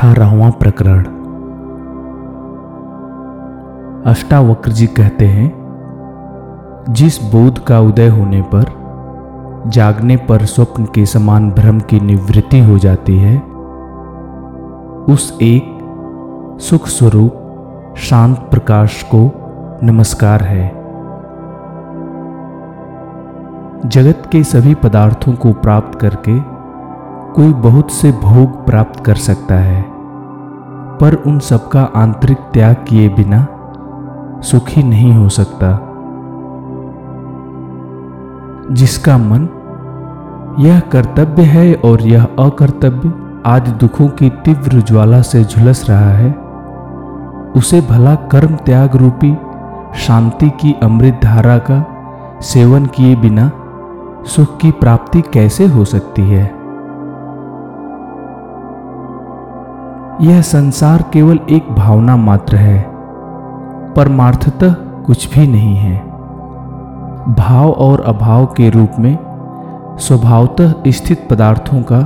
अठारहवां 0.00 0.50
प्रकरण। 0.50 1.02
अष्टावक्र 4.06 4.72
जी 4.72 4.86
कहते 4.86 5.26
हैं, 5.26 5.48
जिस 6.90 7.22
बोध 7.22 7.58
का 7.58 7.80
उदय 7.80 8.08
होने 8.08 8.42
पर 8.42 8.64
जागने 9.66 10.16
पर 10.16 10.44
स्वप्न 10.44 10.84
के 10.84 11.06
समान 11.06 11.50
भ्रम 11.50 11.80
की 11.80 12.00
निवृत्ति 12.00 12.60
हो 12.60 12.78
जाती 12.78 13.18
है, 13.18 13.36
उस 15.14 15.38
एक 15.42 15.78
सुख 16.60 16.86
स्वरूप 16.86 17.94
शांत 17.96 18.38
प्रकाश 18.38 19.02
को 19.14 19.30
नमस्कार 19.82 20.42
है। 20.42 20.68
जगत 23.88 24.28
के 24.32 24.44
सभी 24.44 24.74
पदार्थों 24.74 25.32
को 25.32 25.52
प्राप्त 25.52 25.98
करके 25.98 26.40
कोई 27.32 27.52
बहुत 27.52 27.90
से 27.90 28.12
भोग 28.12 28.66
प्राप्त 28.66 29.04
कर 29.04 29.14
सकता 29.14 29.54
है। 29.54 29.89
पर 31.00 31.14
उन 31.14 31.38
सबका 31.38 31.82
आंतरिक 31.96 32.38
त्याग 32.38 32.76
किए 32.88 33.08
बिना 33.08 33.46
सुखी 34.42 34.82
नहीं 34.82 35.12
हो 35.12 35.28
सकता। 35.28 35.86
जिसका 38.74 39.18
मन 39.18 39.48
यह 40.58 40.80
कर्तव्य 40.80 41.42
है 41.42 41.74
और 41.74 42.02
यह 42.02 42.24
अकर्तव्य 42.24 43.12
आदि 43.46 43.70
दुखों 43.70 44.08
की 44.08 44.30
तीव्र 44.30 44.80
ज्वाला 44.80 45.22
से 45.22 45.44
झुलस 45.44 45.90
रहा 45.90 46.10
है, 46.10 46.30
उसे 47.56 47.80
भला 47.80 48.14
कर्म 48.14 48.56
त्याग 48.56 48.96
रूपी 48.96 49.36
शांति 49.98 50.50
की 50.50 50.74
अमृत 50.82 51.20
धारा 51.24 51.58
का 51.58 51.84
सेवन 52.42 52.86
किए 52.86 53.16
बिना 53.16 53.50
सुख 54.26 54.58
की 54.58 54.70
प्राप्ति 54.70 55.22
कैसे 55.22 55.66
हो 55.66 55.84
सकती 55.84 56.22
है? 56.22 56.59
यह 60.22 60.40
संसार 60.40 61.04
केवल 61.12 61.40
एक 61.50 61.72
भावना 61.72 62.16
मात्र 62.16 62.56
है। 62.56 62.86
परमार्थतः 63.94 64.72
कुछ 65.04 65.34
भी 65.34 65.46
नहीं 65.46 65.76
है। 65.76 65.98
भाव 67.28 67.70
और 67.70 68.00
अभाव 68.00 68.46
के 68.46 68.70
रूप 68.70 68.90
में 68.98 69.18
स्वभावतः 69.98 70.74
स्थित 70.88 71.28
पदार्थों 71.30 71.82
का 71.82 72.00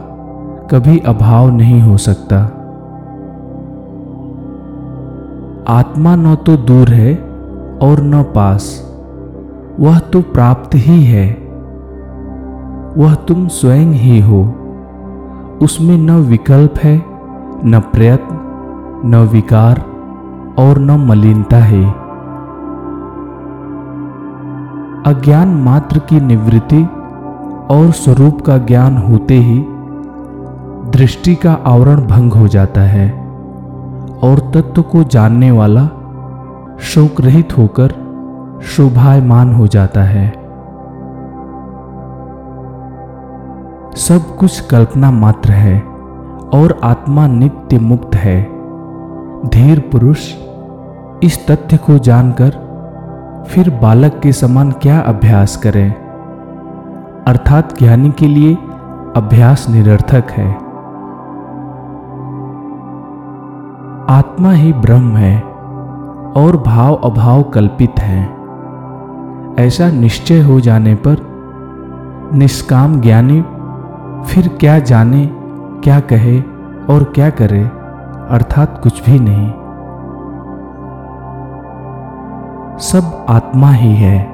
कभी 0.71 0.99
अभाव 0.99 1.51
नहीं 1.51 1.83
हो 1.83 1.97
सकता। 1.97 2.37
आत्मा 5.69 6.17
न 6.17 6.35
तो 6.35 6.57
दूर 6.57 6.89
है 6.89 7.15
और 7.83 8.03
न 8.03 8.23
पास। 8.23 8.93
वह 9.81 9.99
तो 9.99 10.21
प्राप्त 10.21 10.71
ही 10.75 11.05
है। 11.05 11.33
वह 12.97 13.15
तुम 13.15 13.49
स्वयं 13.49 13.87
ही 13.87 14.21
हो। 14.21 14.43
उसमें 15.63 15.99
न 15.99 16.11
विकल्प 16.11 16.75
है 16.79 17.14
न 17.65 17.81
प्रयत्न, 17.81 18.41
न 19.05 19.17
विकार 19.17 19.85
और 20.59 20.79
न 20.79 20.91
मलिनता 20.91 21.57
है। 21.57 22.05
अज्ञान 25.07 25.49
मात्र 25.49 25.99
की 25.99 26.21
निवृत्ति 26.21 26.83
और 27.71 27.91
स्वरूप 27.91 28.41
का 28.41 28.59
ज्ञान 28.59 28.97
होते 28.97 29.35
ही 29.35 29.67
दृष्टि 30.91 31.35
का 31.35 31.53
आवरण 31.53 32.01
भंग 32.07 32.33
हो 32.33 32.49
जाता 32.49 32.81
है 32.81 33.11
और 34.23 34.39
तत्व 34.55 34.83
को 34.83 35.05
जानने 35.05 35.51
वाला 35.51 35.85
शोक 36.81 37.21
रहित 37.21 37.59
होकर 37.59 38.05
शोभायमान 38.63 39.55
हो 39.55 39.67
जाता 39.67 40.03
है। 40.03 40.31
सब 43.97 44.37
कुछ 44.39 44.61
कल्पना 44.61 45.11
मात्र 45.11 45.51
है। 45.51 45.94
और 46.53 46.81
आत्मा 46.85 47.27
नित्य 47.27 47.79
मुक्त 47.79 48.15
है। 48.15 48.43
धीर 49.47 49.81
पुरुष, 49.81 50.35
इस 51.23 51.47
तथ्य 51.51 51.77
को 51.77 51.99
जानकर 51.99 52.65
फिर 53.49 53.71
बालक 53.71 54.21
के 54.23 54.33
समान 54.33 54.71
क्या 54.71 55.01
अभ्यास 55.01 55.57
करे? 55.57 55.91
अर्थात 57.27 57.79
ज्ञानी 57.79 58.11
के 58.11 58.27
लिए 58.27 58.55
अभ्यास 59.17 59.67
निरर्थक 59.71 60.31
है। 60.31 60.55
आत्मा 64.09 64.53
ही 64.53 64.73
ब्रह्म 64.73 65.17
है 65.17 65.41
और 66.37 66.63
भाव 66.67 66.95
अभाव 66.95 67.43
कल्पित 67.43 67.93
है। 67.99 68.35
ऐसा 69.59 69.91
निश्चय 69.91 70.41
हो 70.41 70.61
जाने 70.61 70.95
पर 70.95 71.17
निष्काम 72.35 73.01
ज्ञानी 73.01 73.43
फिर 74.27 74.49
क्या 74.49 74.79
जाने 74.79 75.44
क्या 75.85 76.01
कहे 76.01 76.41
और 76.95 77.13
क्या 77.15 77.31
करे, 77.31 77.61
अर्थात 78.31 78.81
कुछ 78.83 79.11
भी 79.11 79.19
नहीं। 79.21 79.49
सब 82.79 83.27
आत्मा 83.29 83.71
ही 83.71 83.95
है। 83.95 84.29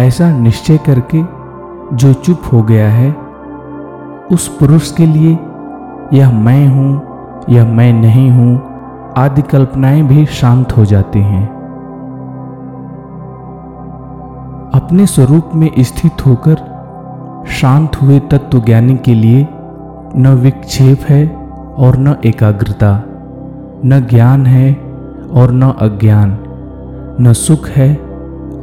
ऐसा 0.00 0.38
निश्चय 0.38 0.78
करके 0.78 1.22
जो 1.96 2.12
चुप 2.12 2.42
हो 2.52 2.62
गया 2.62 2.88
है, 2.90 3.10
उस 4.32 4.48
पुरुष 4.48 4.92
के 4.92 5.06
लिए 5.06 5.38
यह 6.12 6.32
मैं 6.32 6.68
हूँ, 6.68 7.02
यह 7.48 7.64
मैं 7.64 7.92
नहीं 7.92 8.30
हूँ, 8.30 8.62
आदि 9.16 9.42
कल्पनाएँ 9.42 10.02
भी 10.02 10.26
शांत 10.26 10.76
हो 10.76 10.84
जाती 10.84 11.20
हैं। 11.20 11.46
अपने 14.74 15.06
स्वरूप 15.06 15.50
में 15.54 15.70
स्थित 15.78 16.26
होकर 16.26 16.56
शांत 17.46 18.02
हुए 18.02 18.20
तत्वज्ञानी 18.20 18.96
के 18.96 19.14
लिए 19.14 19.48
न 20.16 20.26
विक्षेप 20.26 21.00
है 21.00 21.28
और 21.78 21.96
न 21.96 22.16
एकाग्रता, 22.24 23.04
न 23.84 24.06
ज्ञान 24.10 24.46
है 24.46 24.72
और 25.32 25.52
न 25.52 25.62
अज्ञान, 25.62 26.38
न 27.20 27.32
सुख 27.32 27.68
है 27.68 27.96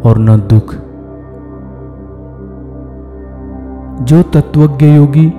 और 0.05 0.17
न 0.17 0.37
दुख। 0.37 0.75
जो 4.05 4.21
तत्वज्ञ 4.21 4.85
योगी 4.85 5.33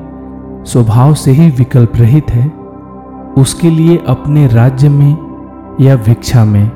स्वभाव 0.64 1.14
से 1.14 1.30
ही 1.30 1.50
विकल्प 1.50 1.92
रहित 1.96 2.30
है, 2.30 2.52
उसके 3.38 3.70
लिए 3.70 4.04
अपने 4.08 4.46
राज्य 4.46 4.88
में 4.88 5.16
या 5.80 5.96
भिक्षा 5.96 6.44
में, 6.44 6.70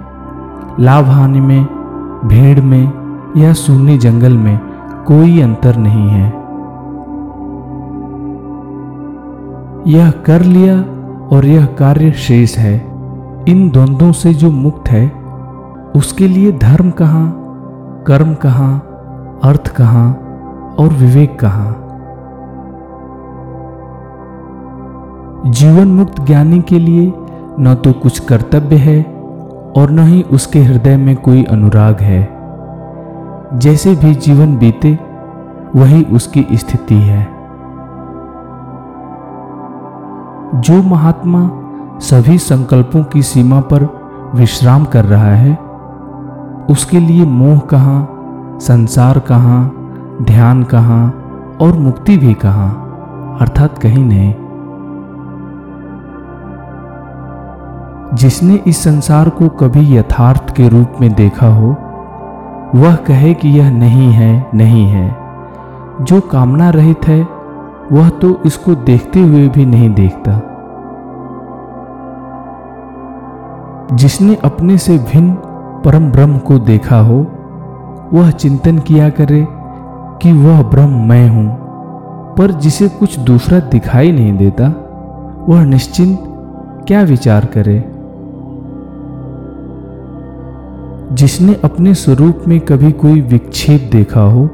लाभ 0.80 1.04
हानि 1.04 1.40
में, 1.40 1.64
भीड़ 2.24 2.60
में 2.60 2.92
या 3.36 3.52
सुन्नी 3.52 3.98
जंगल 3.98 4.32
में 4.32 4.58
कोई 5.06 5.40
अंतर 5.40 5.76
नहीं 5.76 6.08
है। 6.08 6.43
यह 9.86 10.10
कर 10.10 10.42
लिया 10.42 10.82
और 11.36 11.46
यह 11.46 11.66
कार्य 11.66 12.12
शेष 12.12 12.58
है। 12.58 12.74
इन 13.48 13.70
द्वंद्वों 13.70 14.12
से 14.12 14.34
जो 14.34 14.50
मुक्त 14.50 14.88
है, 14.88 15.12
उसके 15.96 16.28
लिए 16.28 16.52
धर्म 16.52 16.90
कहाँ, 16.90 17.40
कर्म 18.06 18.34
कहाँ, 18.34 18.90
अर्थ 19.44 19.68
कहाँ 19.76 20.12
और 20.78 20.88
विवेक 20.88 21.38
कहाँ? 21.38 21.80
जीवन 25.46 25.88
मुक्त 25.88 26.20
ज्ञानी 26.20 26.62
के 26.62 26.78
लिए 26.78 27.12
न 27.60 27.74
तो 27.84 27.92
कुछ 27.92 28.18
कर्तव्य 28.18 28.76
है 28.76 29.02
और 29.76 29.90
न 29.90 29.98
ही 29.98 30.22
उसके 30.22 30.62
हृदय 30.62 30.96
में 30.96 31.16
कोई 31.16 31.44
अनुराग 31.44 32.00
है। 32.00 32.28
जैसे 33.58 33.94
भी 33.94 34.14
जीवन 34.14 34.56
बीते, 34.56 34.98
वही 35.76 36.04
उसकी 36.04 36.46
स्थिति 36.52 36.94
है। 36.94 37.33
जो 40.54 40.82
महात्मा 40.82 41.50
सभी 41.98 42.38
संकल्पों 42.38 43.04
की 43.04 43.22
सीमा 43.22 43.60
पर 43.60 43.84
विश्राम 44.34 44.84
कर 44.84 45.04
रहा 45.04 45.34
है, 45.34 45.54
उसके 46.70 47.00
लिए 47.00 47.24
मोह 47.24 47.58
कहाँ, 47.58 48.08
संसार 48.60 49.18
कहाँ, 49.18 49.76
ध्यान 50.22 50.62
कहाँ 50.62 51.06
और 51.60 51.72
मुक्ति 51.72 52.16
भी 52.16 52.34
कहाँ, 52.34 52.70
अर्थात 53.40 53.78
कहीं 53.78 54.04
नहीं। 54.04 54.34
जिसने 58.16 58.54
इस 58.66 58.84
संसार 58.84 59.28
को 59.28 59.48
कभी 59.48 59.96
यथार्थ 59.96 60.56
के 60.56 60.68
रूप 60.68 60.92
में 61.00 61.12
देखा 61.12 61.46
हो, 61.46 61.76
वह 62.74 62.94
कहे 62.94 63.34
कि 63.34 63.48
यह 63.48 63.70
नहीं 63.70 64.12
है 64.12 64.50
नहीं 64.54 64.86
है। 64.86 65.16
जो 66.00 66.20
कामना 66.20 66.70
रहित 66.70 67.08
है 67.08 67.33
वह 67.92 68.08
तो 68.08 68.42
इसको 68.46 68.74
देखते 68.74 69.20
हुए 69.20 69.48
भी 69.48 69.66
नहीं 69.66 69.94
देखता। 69.94 70.50
जिसने 73.96 74.34
अपने 74.34 74.78
से 74.78 74.98
भिन्न 74.98 75.34
परम 75.84 76.12
ब्रह्म 76.12 76.38
को 76.38 76.58
देखा 76.58 76.98
हो, 76.98 77.26
वह 78.12 78.30
चिंतन 78.30 78.78
किया 78.78 79.08
करे 79.08 79.46
कि 80.22 80.32
वह 80.32 80.62
ब्रह्म 80.62 81.08
मैं 81.08 81.28
हूँ, 81.28 81.58
पर 82.34 82.50
जिसे 82.50 82.88
कुछ 82.88 83.18
दूसरा 83.18 83.58
दिखाई 83.58 84.12
नहीं 84.12 84.36
देता, 84.36 84.68
वह 85.48 85.64
निश्चिंत 85.64 86.18
क्या 86.86 87.02
विचार 87.02 87.44
करे? 87.44 87.84
जिसने 91.14 91.54
अपने 91.64 91.94
स्वरूप 91.94 92.44
में 92.48 92.60
कभी 92.60 92.92
कोई 92.92 93.20
विक्षेप 93.20 93.88
देखा 93.92 94.20
हो, 94.20 94.48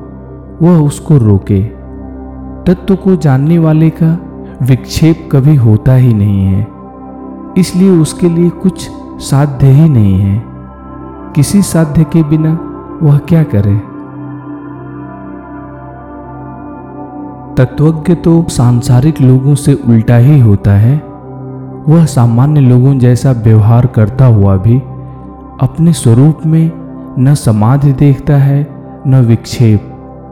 वह 0.62 0.80
उसको 0.80 1.18
रोके। 1.18 1.79
तत्व 2.66 2.96
को 2.96 3.16
जानने 3.16 3.58
वाले 3.58 3.90
का 3.90 4.18
विक्षेप 4.62 5.28
कभी 5.32 5.56
होता 5.56 5.94
ही 5.94 6.14
नहीं 6.14 6.44
है। 6.44 6.68
इसलिए 7.58 7.90
उसके 7.90 8.28
लिए 8.28 8.50
कुछ 8.50 8.90
साध्य 9.18 9.66
ही 9.66 9.88
नहीं 9.88 10.20
है। 10.20 10.44
किसी 11.34 11.62
साध्य 11.62 12.04
के 12.04 12.22
बिना 12.22 12.52
वह 13.02 13.18
क्या 13.18 13.42
करे? 13.42 13.76
तत्वज्ञ 17.56 18.14
तो 18.14 18.44
सांसारिक 18.48 19.20
लोगों 19.20 19.54
से 19.54 19.74
उल्टा 19.74 20.16
ही 20.16 20.40
होता 20.40 20.70
है। 20.70 21.02
वह 21.88 22.04
सामान्य 22.04 22.60
लोगों 22.60 22.98
जैसा 22.98 23.32
व्यवहार 23.32 23.86
करता 23.86 24.26
हुआ 24.26 24.56
भी 24.56 24.78
अपने 25.60 25.92
स्वरूप 25.92 26.38
में 26.46 26.70
न 27.18 27.34
समाधि 27.34 27.92
देखता 27.92 28.36
है, 28.36 28.66
न 29.06 29.20
विक्षेप 29.20 29.80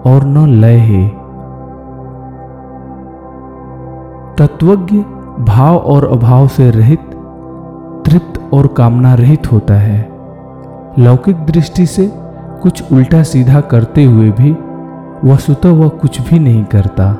और 0.06 0.24
न 0.24 0.46
लय 0.46 0.76
है। 0.76 1.17
तत्वज्ञ 4.38 4.98
भाव 5.44 5.76
और 5.76 6.12
अभाव 6.12 6.48
से 6.48 6.70
रहित, 6.70 7.00
तृप्त 8.06 8.50
और 8.52 8.66
कामना 8.66 9.14
रहित 9.14 9.52
होता 9.52 9.74
है। 9.74 10.08
लौकिक 10.98 11.36
दृष्टि 11.36 11.86
से 11.86 12.12
कुछ 12.62 12.92
उल्टा 12.92 13.22
सीधा 13.22 13.60
करते 13.60 14.04
हुए 14.04 14.30
भी 14.30 14.52
वह 14.52 15.34
वस्तुतः 15.34 15.70
वह 15.70 15.88
कुछ 15.88 16.20
भी 16.20 16.38
नहीं 16.38 16.64
करता। 16.64 17.12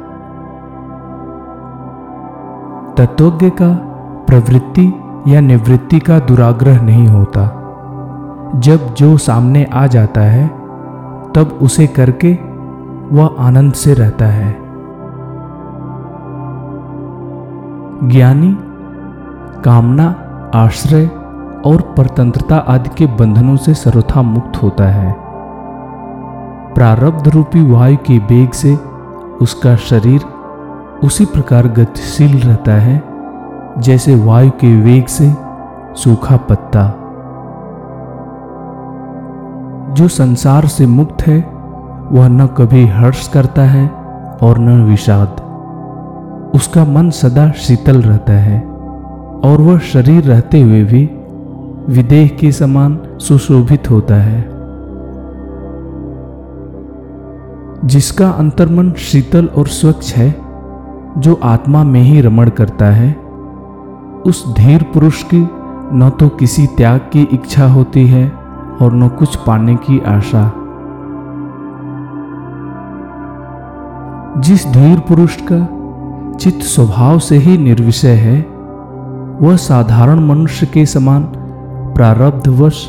तत्वज्ञ 2.97 3.51
का 3.51 3.75
प्रवृत्ति 4.27 4.93
या 5.29 5.41
निवृत्ति 5.41 5.99
का 5.99 6.19
दुराग्रह 6.19 6.83
नहीं 6.83 7.09
होता। 7.09 7.55
जब 8.57 8.95
जो 8.95 9.17
सामने 9.17 9.65
आ 9.65 9.87
जाता 9.87 10.21
है, 10.21 10.49
तब 11.35 11.59
उसे 11.63 11.87
करके 11.87 12.39
वह 13.13 13.37
आनंद 13.39 13.73
से 13.73 13.95
रहता 13.95 14.27
है। 14.27 14.68
ज्ञानी, 18.05 18.57
कामना, 19.65 20.15
आश्रय 20.55 21.07
और 21.67 21.95
परतंत्रता 21.99 22.57
आदि 22.57 22.91
के 22.97 23.07
बंधनों 23.07 23.57
से 23.57 23.75
सर्वथा 23.75 24.23
मुक्त 24.23 24.63
होता 24.63 24.85
है। 24.85 25.17
प्रारब्ध 26.75 27.29
रूपी 27.29 27.71
वायु 27.71 27.97
के 27.97 28.19
वेग 28.19 28.51
से 28.51 28.75
उसका 29.43 29.77
शरीर 29.77 30.21
उसी 31.05 31.25
प्रकार 31.25 31.69
गतिशील 31.69 32.39
रहता 32.39 32.73
है, 32.73 33.03
जैसे 33.79 34.15
वायु 34.15 34.51
के 34.51 34.83
वेग 34.83 35.07
से 35.07 35.35
सूखा 35.95 36.37
पत्ता। 36.37 36.95
जो 39.95 40.09
संसार 40.09 40.67
से 40.67 40.87
मुक्त 40.87 41.23
है, 41.23 41.39
वह 42.13 42.29
न 42.29 42.47
कभी 42.47 42.87
हर्ष 42.87 43.29
करता 43.29 43.63
है 43.63 43.89
और 44.43 44.59
न 44.59 44.83
विषाद। 44.83 45.48
उसका 46.55 46.85
मन 46.85 47.11
सदा 47.11 47.51
शीतल 47.51 48.03
रहता 48.03 48.33
है 48.33 48.61
और 49.45 49.61
वह 49.61 49.79
शरीर 49.79 50.25
रहते 50.25 50.61
हुए 50.61 50.85
भी 50.85 51.11
विदेह 51.93 52.29
के 52.29 52.53
समान 52.53 53.01
सुशोभित 53.19 53.91
होता 53.91 54.15
है। 54.15 54.59
जिसका 57.85 58.31
अंतर्मन 58.31 58.93
शीतल 58.93 59.47
और 59.47 59.67
स्वच्छ 59.67 60.17
है, 60.17 60.35
जो 61.19 61.41
आत्मा 61.43 61.85
में 61.85 62.03
ही 62.03 62.21
रमण 62.21 62.49
करता 62.49 62.87
है, 62.87 63.13
उस 64.27 64.55
धीर 64.57 64.83
पुरुष 64.83 65.23
की 65.23 65.49
न 65.97 66.13
तो 66.21 66.29
किसी 66.29 66.67
त्याग 66.67 67.01
की 67.13 67.29
इच्छा 67.33 67.67
होती 67.67 68.07
है 68.07 68.33
और 68.83 68.95
न 68.95 69.09
कुछ 69.09 69.37
पाने 69.37 69.77
की 69.77 70.01
आशा। 70.01 70.53
जिस 74.41 74.67
धीर 74.67 74.99
पुरुष 74.99 75.37
का 75.53 75.78
चित्त 76.41 76.63
स्वभाव 76.63 77.19
से 77.19 77.37
ही 77.37 77.57
निर्विषय 77.59 78.15
है। 78.15 78.41
वह 79.41 79.57
साधारण 79.57 80.21
मनुष्य 80.21 80.67
के 80.67 80.87
समान 80.87 81.23
प्रारब्धवश 81.95 82.87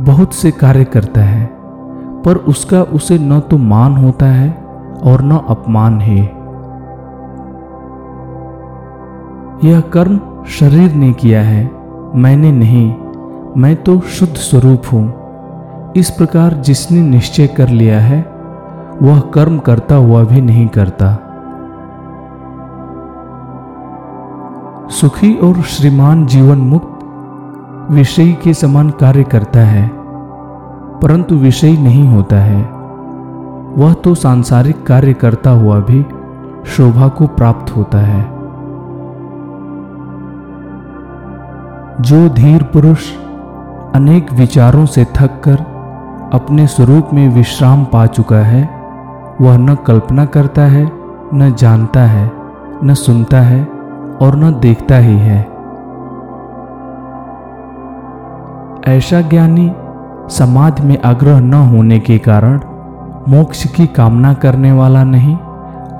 बहुत 0.00 0.34
से 0.34 0.50
कार्य 0.50 0.84
करता 0.84 1.20
है, 1.20 1.44
पर 2.24 2.36
उसका 2.48 2.82
उसे 2.82 3.18
न 3.18 3.40
तो 3.40 3.58
मान 3.58 3.96
होता 3.96 4.26
है 4.26 4.50
और 5.04 5.22
न 5.22 5.40
अपमान 5.48 6.00
है। 6.00 6.18
यह 9.64 9.80
कर्म 9.80 10.20
शरीर 10.48 10.92
ने 10.92 11.12
किया 11.12 11.42
है, 11.42 11.70
मैंने 12.14 12.52
नहीं, 12.52 12.88
मैं 13.56 13.76
तो 13.76 14.00
शुद्ध 14.00 14.34
स्वरूप 14.34 14.82
हूँ। 14.92 15.92
इस 15.96 16.10
प्रकार 16.10 16.54
जिसने 16.54 17.00
निश्चय 17.00 17.46
कर 17.46 17.68
लिया 17.68 18.00
है, 18.00 18.20
वह 19.02 19.20
कर्म 19.20 19.58
करता 19.58 19.94
हुआ 19.94 20.24
भी 20.24 20.40
नहीं 20.40 20.68
करता। 20.68 21.27
सुखी 24.90 25.34
और 25.34 25.62
श्रीमान 25.62 26.26
जीवन 26.26 26.58
मुक्त 26.58 27.90
विषय 27.92 28.32
के 28.32 28.54
समान 28.54 28.90
कार्य 28.90 29.22
करता 29.22 29.60
है, 29.60 29.90
परंतु 31.02 31.34
विषय 31.34 31.72
नहीं 31.72 32.08
होता 32.08 32.36
है। 32.36 32.62
वह 33.76 33.92
तो 33.94 34.14
सांसारिक 34.14 34.86
कार्य 34.86 35.12
करता 35.12 35.50
हुआ 35.50 35.78
भी 35.80 36.02
शोभा 36.66 37.08
को 37.08 37.26
प्राप्त 37.26 37.76
होता 37.76 37.98
है। 37.98 38.22
जो 42.02 42.28
धीर 42.28 42.62
पुरुष 42.62 43.12
अनेक 43.94 44.32
विचारों 44.32 44.86
से 44.86 45.04
थक 45.04 45.40
कर 45.44 45.64
अपने 46.32 46.66
स्वरूप 46.66 47.10
में 47.12 47.28
विश्राम 47.28 47.84
पा 47.84 48.06
चुका 48.06 48.38
है, 48.38 48.68
वह 49.40 49.58
न 49.58 49.74
कल्पना 49.74 50.24
करता 50.26 50.62
है, 50.62 50.90
न 51.34 51.54
जानता 51.58 52.00
है, 52.00 52.30
न 52.84 52.94
सुनता 52.94 53.40
है 53.40 53.77
और 54.22 54.36
न 54.36 54.60
देखता 54.60 54.96
ही 54.96 55.18
है। 55.18 55.58
ऐसा 58.96 59.20
ज्ञानी 59.20 59.72
समाज 60.34 60.80
में 60.80 61.02
आग्रह 61.02 61.40
न 61.40 61.54
होने 61.54 61.98
के 61.98 62.18
कारण 62.18 62.60
मोक्ष 63.28 63.66
की 63.66 63.86
कामना 63.86 64.34
करने 64.34 64.72
वाला 64.72 65.04
नहीं 65.04 65.36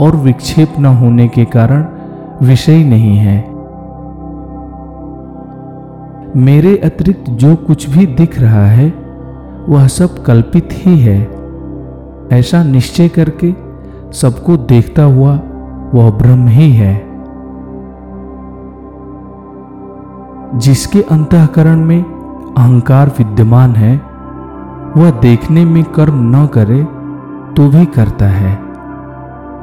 और 0.01 0.17
विक्षेप 0.17 0.69
न 0.79 0.87
होने 0.87 1.29
के 1.29 1.45
कारण 1.45 1.87
विषय 2.43 2.85
नहीं 2.85 3.17
है। 3.17 3.59
मेरे 6.37 6.77
अतिरिक्त 6.77 7.31
जो 7.31 7.57
कुछ 7.57 7.91
भी 7.91 8.07
दिख 8.07 8.41
रहा 8.41 8.67
है, 8.67 8.95
वह 9.69 9.87
सब 9.87 10.25
कल्पित 10.25 10.69
ही 10.73 10.99
है। 11.01 11.31
ऐसा 12.33 12.63
निश्चय 12.65 13.09
करके 13.09 13.55
सबको 14.13 14.57
देखता 14.57 15.03
हुआ 15.03 15.41
वह 15.95 16.11
ब्रह्म 16.11 16.49
ही 16.49 16.73
है। 16.73 17.08
जिसके 20.55 21.03
अंतकरण 21.03 21.85
में 21.85 22.05
अहंकार 22.59 23.09
विद्यमान 23.09 23.71
है, 23.71 23.97
वह 24.97 25.11
देखने 25.11 25.65
में 25.65 25.85
कर्म 25.85 26.37
न 26.37 26.47
करे 26.47 26.85
तो 27.55 27.69
भी 27.69 27.87
करता 27.87 28.27
है। 28.27 28.59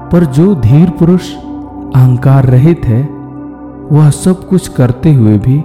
पर 0.10 0.25
जो 0.25 0.56
धीर 0.56 0.89
पुरुष 0.89 1.36
अहंकार 1.96 2.46
रहित 2.46 2.82
है, 2.86 3.04
वह 3.92 4.10
सब 4.10 4.48
कुछ 4.48 4.68
करते 4.68 5.13
हुए 5.13 5.38
भी 5.38 5.63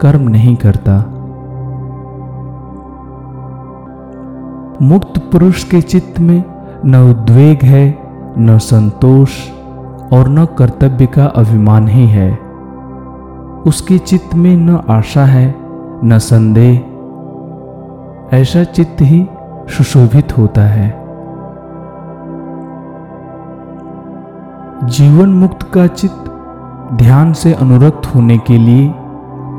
कर्म 0.00 0.28
नहीं 0.28 0.56
करता। 0.56 0.96
मुक्त 4.82 5.18
पुरुष 5.18 5.64
के 5.64 5.80
चित्त 5.80 6.20
में 6.20 6.44
न 6.86 7.10
उद्वेग 7.10 7.62
है, 7.62 7.98
न 8.38 8.58
संतोष 8.58 9.30
और 10.12 10.28
न 10.28 10.46
कर्तव्य 10.58 11.06
का 11.06 11.24
अभिमान 11.24 11.88
ही 11.88 12.06
है। 12.06 12.49
उसके 13.66 13.98
चित्त 13.98 14.34
में 14.34 14.56
न 14.56 14.80
आशा 14.88 15.24
है, 15.24 15.54
न 16.04 16.18
संदेह। 16.18 16.84
ऐसा 18.36 18.64
चित्त 18.64 18.96
ही 19.00 19.26
सुशोभित 19.68 20.38
होता 20.38 20.60
है। 20.60 21.00
जीवन 24.84 25.28
मुक्त 25.28 25.62
का 25.62 25.86
चित्त 25.86 26.24
ध्यान 26.94 27.32
से 27.32 27.52
अनुरक्त 27.52 28.14
होने 28.14 28.38
के 28.38 28.58
लिए 28.58 28.88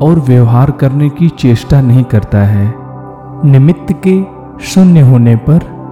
और 0.02 0.24
व्यवहार 0.28 0.70
करने 0.70 1.10
की 1.10 1.28
चेष्टा 1.28 1.80
नहीं 1.80 2.04
करता 2.04 2.38
है। 2.38 2.74
निमित्त 3.44 3.94
के 4.06 4.24
शून्य 4.64 5.00
होने 5.00 5.36
पर 5.36 5.82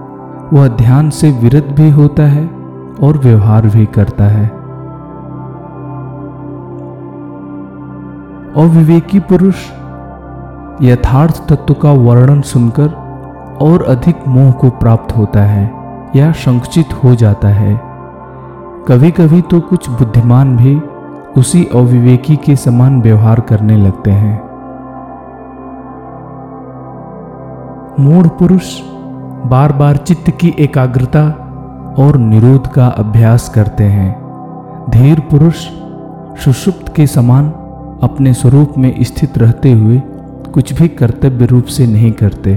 वह 0.53 0.67
ध्यान 0.67 1.09
से 1.09 1.31
विरत 1.31 1.63
भी 1.63 1.89
होता 1.89 2.23
है 2.23 2.47
और 3.03 3.17
व्यवहार 3.17 3.67
भी 3.67 3.85
करता 3.85 4.23
है। 4.23 4.60
अविवेकी 8.57 9.19
पुरुष 9.19 9.55
यथार्थ 10.81 11.47
तत्व 11.49 11.73
का 11.73 11.91
वर्णन 11.91 12.41
सुनकर 12.41 12.87
और 13.61 13.83
अधिक 13.83 14.27
मोह 14.27 14.51
को 14.51 14.69
प्राप्त 14.69 15.17
होता 15.17 15.41
है 15.41 15.71
या 16.15 16.31
संकुचित 16.31 16.93
हो 16.93 17.15
जाता 17.15 17.47
है। 17.47 17.81
कभी 18.87 19.11
कभी 19.11 19.41
तो 19.41 19.59
कुछ 19.59 19.89
बुद्धिमान 19.89 20.57
भी 20.57 20.75
उसी 21.37 21.63
अविवेकी 21.75 22.35
के 22.35 22.55
समान 22.55 23.01
व्यवहार 23.01 23.39
करने 23.39 23.77
लगते 23.77 24.11
हैं। 24.11 24.41
मूढ़ 27.99 28.27
पुरुष 28.27 28.81
बार 29.45 29.73
बार 29.73 29.97
चित्त 29.97 30.29
की 30.29 30.55
एकाग्रता 30.59 31.23
और 31.99 32.17
निरोध 32.17 32.67
का 32.67 32.87
अभ्यास 32.87 33.49
करते 33.49 33.83
हैं। 33.83 34.11
धीर 34.89 35.19
पुरुष 35.19 35.67
सुषुप्त 36.43 36.95
के 36.95 37.07
समान 37.07 37.53
अपने 38.03 38.33
स्वरूप 38.33 38.73
में 38.77 39.03
स्थित 39.03 39.37
रहते 39.37 39.71
हुए 39.71 40.01
कुछ 40.53 40.73
भी 40.73 40.87
कर्तव्य 40.87 41.45
रूप 41.45 41.65
से 41.65 41.87
नहीं 41.87 42.11
करते। 42.11 42.53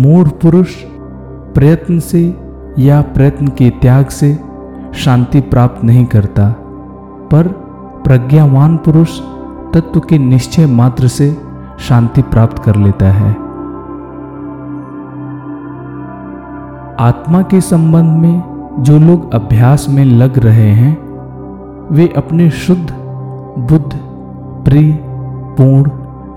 मूढ़ 0.00 0.28
पुरुष 0.28 0.74
प्रयत्न 1.54 1.98
से 1.98 2.38
या 2.78 3.00
प्रयत्न 3.00 3.48
के 3.48 3.70
त्याग 3.70 4.06
से 4.06 4.38
शांति 4.94 5.40
प्राप्त 5.40 5.84
नहीं 5.84 6.06
करता, 6.06 6.48
पर 7.32 7.48
प्रज्ञावान 8.04 8.76
पुरुष 8.76 9.20
तत्व 9.74 10.00
के 10.00 10.18
निश्चय 10.18 10.66
मात्र 10.66 11.08
से 11.08 11.36
शांति 11.78 12.22
प्राप्त 12.22 12.62
कर 12.62 12.76
लेता 12.76 13.10
है। 13.12 13.30
आत्मा 17.00 17.42
के 17.42 17.60
संबंध 17.60 18.22
में 18.22 18.42
जो 18.78 18.98
लोग 18.98 19.34
अभ्यास 19.34 19.86
में 19.88 20.04
लग 20.04 20.38
रहे 20.38 20.70
हैं 20.70 21.03
वे 21.92 22.12
अपने 22.16 22.50
शुद्ध, 22.50 22.90
बुद्ध, 23.58 23.92
प्रिय, 24.64 24.98
पूर्ण, 25.58 25.90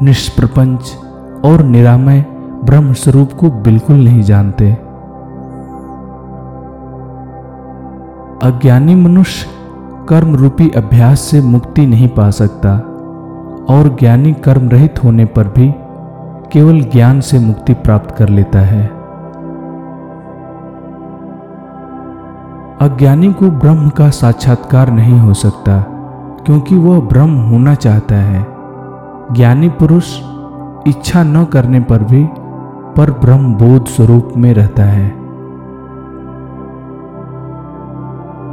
निष्प्रपंच 0.05 0.81
और 1.45 1.63
निरामय 1.63 2.25
ब्रह्म 2.63 2.93
स्वरूप 2.93 3.33
को 3.33 3.49
बिल्कुल 3.49 3.95
नहीं 3.95 4.21
जानते। 4.21 4.71
अज्ञानी 8.43 8.95
मनुष्य 8.95 9.49
कर्म 10.09 10.35
रूपी 10.35 10.69
अभ्यास 10.69 11.19
से 11.19 11.41
मुक्ति 11.41 11.85
नहीं 11.85 12.07
पा 12.07 12.29
सकता 12.31 12.75
और 13.69 13.97
ज्ञानी 13.99 14.33
कर्म 14.33 14.69
रहित 14.69 15.03
होने 15.03 15.25
पर 15.25 15.47
भी 15.47 15.73
केवल 16.53 16.81
ज्ञान 16.81 17.21
से 17.21 17.39
मुक्ति 17.39 17.73
प्राप्त 17.73 18.15
कर 18.15 18.29
लेता 18.29 18.59
है। 18.59 18.96
अज्ञानी 22.81 23.33
को 23.33 23.49
ब्रह्म 23.51 23.89
का 23.89 24.09
साक्षात्कार 24.09 24.91
नहीं 24.91 25.19
हो 25.19 25.33
सकता, 25.33 25.81
क्योंकि 26.45 26.75
वह 26.75 26.99
ब्रह्म 26.99 27.35
होना 27.35 27.75
चाहता 27.75 28.15
है। 28.15 28.45
ज्ञानी 29.31 29.69
पुरुष 29.69 30.19
इच्छा 30.87 31.23
न 31.23 31.45
करने 31.45 31.79
पर 31.79 32.03
भी 32.03 32.23
पर 32.97 33.11
ब्रह्म 33.11 33.53
बोध 33.53 33.85
स्वरूप 33.85 34.33
में 34.37 34.53
रहता 34.53 34.83
है। 34.83 35.09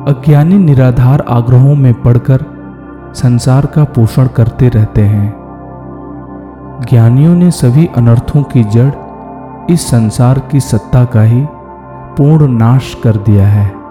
अज्ञानी 0.09 0.59
निराधार 0.59 1.25
आग्रहों 1.29 1.75
में 1.75 1.95
पड़कर 2.03 2.47
संसार 3.15 3.67
का 3.67 3.85
पोषण 3.85 4.27
करते 4.27 4.69
रहते 4.69 5.03
हैं। 5.03 5.35
ज्ञानियों 6.91 7.35
ने 7.35 7.51
सभी 7.51 7.87
अनर्थों 7.87 8.43
की 8.43 8.65
जड़ 8.65 8.91
इस 9.71 9.87
संसार 9.87 10.39
की 10.39 10.61
सत्ता 10.61 11.05
का 11.05 11.23
ही 11.23 11.47
पूर्ण 12.17 12.53
नाश 12.53 12.95
कर 13.05 13.17
दिया 13.17 13.49
है। 13.49 13.84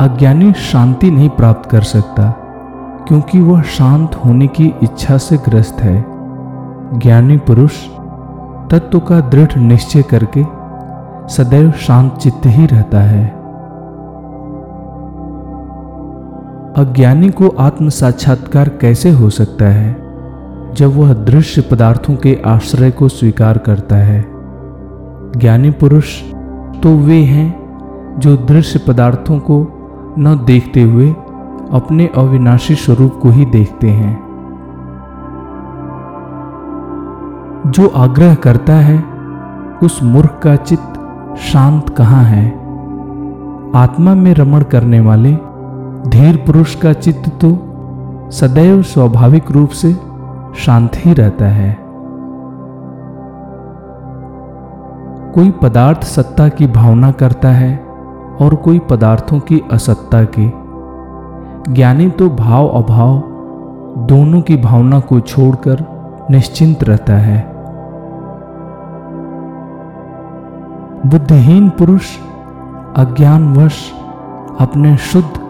अज्ञानी 0.00 0.52
शांति 0.52 1.10
नहीं 1.10 1.28
प्राप्त 1.28 1.68
कर 1.70 1.82
सकता, 1.82 2.30
क्योंकि 3.08 3.40
वह 3.40 3.62
शांत 3.62 4.14
होने 4.14 4.46
की 4.46 4.66
इच्छा 4.82 5.16
से 5.18 5.36
ग्रस्त 5.36 5.80
है। 5.80 6.04
ज्ञानी 6.98 7.36
पुरुष 7.36 7.72
तत्व 8.70 8.98
का 8.98 9.20
दृढ़ 9.20 9.56
निश्चय 9.56 10.02
करके 10.02 10.44
सदैव 11.34 11.70
शांत 11.70 12.16
चित्त 12.16 12.46
ही 12.46 12.66
रहता 12.66 13.00
है। 13.00 13.24
अज्ञानी 16.76 17.30
को 17.30 17.48
आत्म 17.48 17.88
साक्षात्कार 17.88 18.68
कैसे 18.68 19.10
हो 19.10 19.30
सकता 19.30 19.64
है, 19.64 19.92
जब 20.74 20.96
वह 20.96 21.12
दृश्य 21.14 21.62
पदार्थों 21.62 22.16
के 22.16 22.42
आश्रय 22.46 22.90
को 22.90 23.08
स्वीकार 23.08 23.58
करता 23.58 23.96
है? 23.96 24.24
ज्ञानी 25.36 25.70
पुरुष 25.70 26.20
तो 26.82 26.96
वे 26.96 27.22
हैं 27.22 28.18
जो 28.18 28.36
दृश्य 28.36 28.78
पदार्थों 28.78 29.38
को 29.38 29.64
न 30.18 30.44
देखते 30.46 30.82
हुए 30.82 31.12
अपने 31.72 32.06
अविनाशी 32.06 32.74
स्वरूप 32.74 33.18
को 33.22 33.28
ही 33.28 33.44
देखते 33.44 33.90
हैं। 33.90 34.28
जो 37.66 37.88
आग्रह 37.88 38.34
करता 38.34 38.72
है, 38.72 39.04
उस 39.82 40.02
मूर्ख 40.02 40.40
का 40.42 40.56
चित्त 40.56 40.94
शांत 41.36 41.90
कहाँ 41.90 42.24
है? 42.24 42.48
आत्मा 43.76 44.14
में 44.14 44.34
रमण 44.34 44.62
करने 44.62 45.00
वाले 45.00 45.32
धीर 46.08 46.36
पुरुष 46.36 46.74
का 46.74 46.92
चित्त 46.92 47.28
तो 47.44 47.50
सदैव 48.30 48.82
स्वाभाविक 48.82 49.50
रूप 49.50 49.68
से 49.68 49.92
शांत 50.56 50.90
ही 50.94 51.12
रहता 51.12 51.44
है। 51.44 51.78
कोई 55.34 55.50
पदार्थ 55.50 56.04
सत्ता 56.04 56.48
की 56.48 56.66
भावना 56.66 57.10
करता 57.12 57.48
है 57.48 57.87
और 58.40 58.54
कोई 58.54 58.78
पदार्थों 58.78 59.40
की 59.40 59.62
असत्ता 59.72 60.24
की। 60.24 60.52
ज्ञानी 61.72 62.10
तो 62.10 62.30
भाव 62.30 62.68
अभाव, 62.68 63.22
दोनों 63.98 64.40
की 64.40 64.56
भावना 64.56 65.00
को 65.00 65.20
छोड़कर 65.20 65.84
निश्चिंत 66.30 66.84
रहता 66.84 67.12
है। 67.12 67.52
बुद्धिहीन 71.06 71.68
पुरुष, 71.68 72.18
अज्ञानवश, 72.96 73.92
अपने 74.60 74.96
शुद्ध, 74.96 75.40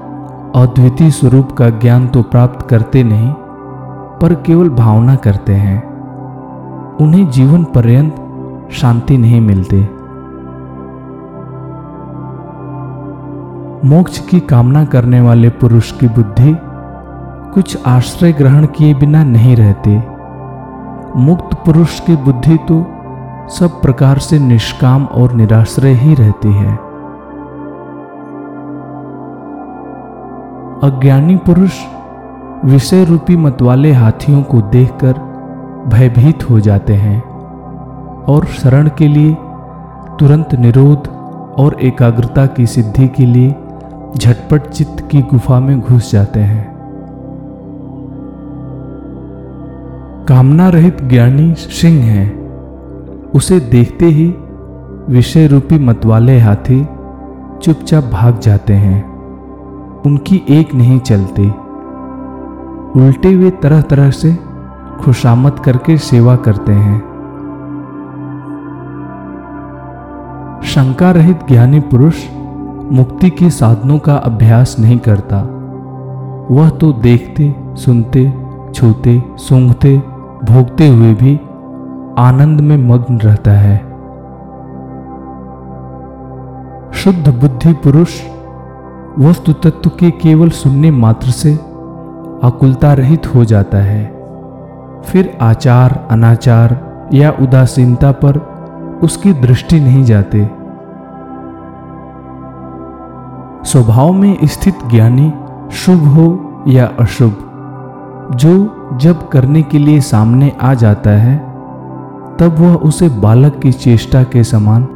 अद्वितीय 0.56 1.10
स्वरूप 1.10 1.52
का 1.52 1.70
ज्ञान 1.70 2.08
तो 2.08 2.22
प्राप्त 2.22 2.68
करते 2.68 3.02
नहीं, 3.02 3.32
पर 4.20 4.34
केवल 4.34 4.68
भावना 4.68 5.16
करते 5.16 5.54
हैं। 5.54 5.88
उन्हें 6.96 7.30
जीवन 7.30 7.64
पर्यंत 7.64 8.14
शांति 8.72 9.18
नहीं 9.18 9.40
मिलती। 9.40 9.97
मोक्ष 13.84 14.18
की 14.18 14.40
कामना 14.40 14.84
करने 14.84 15.20
वाले 15.20 15.48
पुरुष 15.50 15.92
की 15.92 16.08
बुद्धि 16.08 16.56
कुछ 17.54 17.86
आश्रय 17.86 18.32
ग्रहण 18.32 18.66
किए 18.66 18.94
बिना 18.94 19.24
नहीं 19.24 19.56
रहते। 19.56 19.90
मुक्त 21.16 21.54
पुरुष 21.54 22.00
की 22.00 22.16
बुद्धि 22.16 22.56
तो 22.56 22.80
सब 23.48 23.80
प्रकार 23.82 24.18
से 24.18 24.38
निष्काम 24.38 25.04
और 25.04 25.32
निराश्रय 25.32 25.92
ही 25.92 26.14
रहती 26.14 26.52
है। 26.52 26.72
अज्ञानी 30.82 31.36
पुरुष 31.36 31.78
विषय 32.64 33.04
रूपी 33.04 33.36
मतवाले 33.36 33.92
हाथियों 33.92 34.42
को 34.42 34.60
देखकर 34.60 35.12
भयभीत 35.88 36.50
हो 36.50 36.60
जाते 36.60 36.94
हैं 36.94 37.22
और 38.24 38.44
शरण 38.44 38.90
के 38.98 39.08
लिए 39.08 39.34
तुरंत 40.18 40.54
निरोध 40.54 41.08
और 41.58 41.76
एकाग्रता 41.82 42.46
की 42.46 42.66
सिद्धि 42.66 43.08
के 43.08 43.26
लिए 43.26 43.54
झटपट 44.18 44.62
चित्त 44.70 45.08
की 45.10 45.22
गुफा 45.22 45.60
में 45.60 45.80
घुस 45.80 46.12
जाते 46.12 46.40
हैं। 46.40 46.78
कामना 50.28 50.68
रहित 50.68 51.02
ज्ञानी 51.02 51.54
सिंह 51.54 52.02
है। 52.02 52.30
उसे 53.34 53.60
देखते 53.60 54.04
ही 54.04 54.34
विषय 55.08 55.46
रूपी 55.46 55.78
मतवाले 55.78 56.38
हाथी 56.38 56.84
चुपचाप 57.62 58.04
भाग 58.04 58.38
जाते 58.38 58.72
हैं। 58.72 59.18
उनकी 60.06 60.42
एक 60.50 60.74
नहीं 60.74 61.00
चलती। 61.00 61.50
उल्टे 63.00 63.36
वे 63.36 63.50
तरह 63.50 63.80
तरह 63.80 64.10
से 64.10 64.38
खुशामद 65.00 65.52
करके 65.52 65.98
सेवा 65.98 66.36
करते 66.36 66.72
हैं। 66.72 66.98
शंका 70.64 71.10
रहित 71.10 71.38
ज्ञानी 71.48 71.80
पुरुष 71.80 72.26
मुक्ति 72.92 73.30
के 73.30 73.50
साधनों 73.50 73.98
का 73.98 74.14
अभ्यास 74.14 74.76
नहीं 74.78 74.98
करता। 74.98 75.40
वह 76.50 76.68
तो 76.68 76.92
देखते, 76.92 77.54
सुनते, 77.74 78.32
छूते, 78.74 79.22
सूंघते, 79.36 79.98
भोगते 80.44 80.88
हुए 80.88 81.14
भी 81.14 81.36
आनंद 82.18 82.60
में 82.60 82.76
मग्न 82.76 83.18
रहता 83.18 83.50
है। 83.50 83.78
शुद्ध 86.92 87.40
बुद्धि 87.40 87.72
पुरुष 87.72 88.20
वस्तु 89.18 89.52
तत्व 89.52 89.90
के 89.90 90.10
केवल 90.10 90.48
सुनने 90.48 90.90
मात्र 90.90 91.30
से 91.30 91.54
आकुलता 92.46 92.92
रहित 92.92 93.34
हो 93.34 93.44
जाता 93.44 93.78
है। 93.78 94.04
फिर 95.04 95.38
आचार, 95.40 96.06
अनाचार 96.10 96.88
या 97.12 97.30
उदासीनता 97.40 98.12
पर 98.12 98.38
उसकी 99.02 99.32
दृष्टि 99.32 99.80
नहीं 99.80 100.04
जाते। 100.04 100.57
स्वभाव 103.64 104.12
में 104.12 104.38
स्थित 104.44 104.74
ज्ञानी 104.90 105.32
शुभ 105.72 105.98
हो 105.98 106.54
या 106.68 106.92
अशुभ, 107.00 107.32
जो 108.34 108.74
जब 108.94 109.28
करने 109.28 109.62
के 109.62 109.78
लिए 109.78 110.00
सामने 110.00 110.56
आ 110.60 110.74
जाता 110.74 111.10
है, 111.10 111.38
तब 112.38 112.56
वह 112.58 112.74
उसे 112.74 113.08
बालक 113.08 113.56
की 113.56 113.72
चेष्टा 113.72 114.22
के 114.22 114.44
समान 114.44 114.88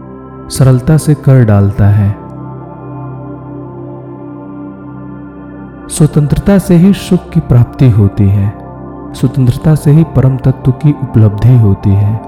सरलता 0.50 0.96
से 0.96 1.14
कर 1.14 1.44
डालता 1.44 1.86
है। 1.86 2.10
स्वतंत्रता 5.88 6.58
से 6.58 6.74
ही 6.74 6.92
सुख 6.92 7.30
की 7.30 7.40
प्राप्ति 7.40 7.90
होती 7.90 8.28
है। 8.28 8.58
स्वतंत्रता 9.14 9.74
से 9.74 9.90
ही 9.90 10.04
परम 10.04 10.36
तत्व 10.36 10.72
की 10.72 10.94
उपलब्धि 11.02 11.58
होती 11.58 11.90
है। 11.90 12.20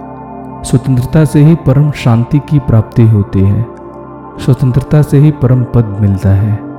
स्वतंत्रता 0.63 1.25
से 1.25 1.45
ही 1.45 1.55
परम 1.55 1.91
शांति 1.91 2.39
की 2.39 2.59
प्राप्ति 2.59 3.09
होती 3.09 3.41
है। 3.41 3.74
स्वतंत्रता 4.41 5.03
से 5.03 5.19
ही 5.19 5.31
परम 5.31 5.65
पद 5.65 5.97
मिलता 6.01 6.29
है। 6.29 6.75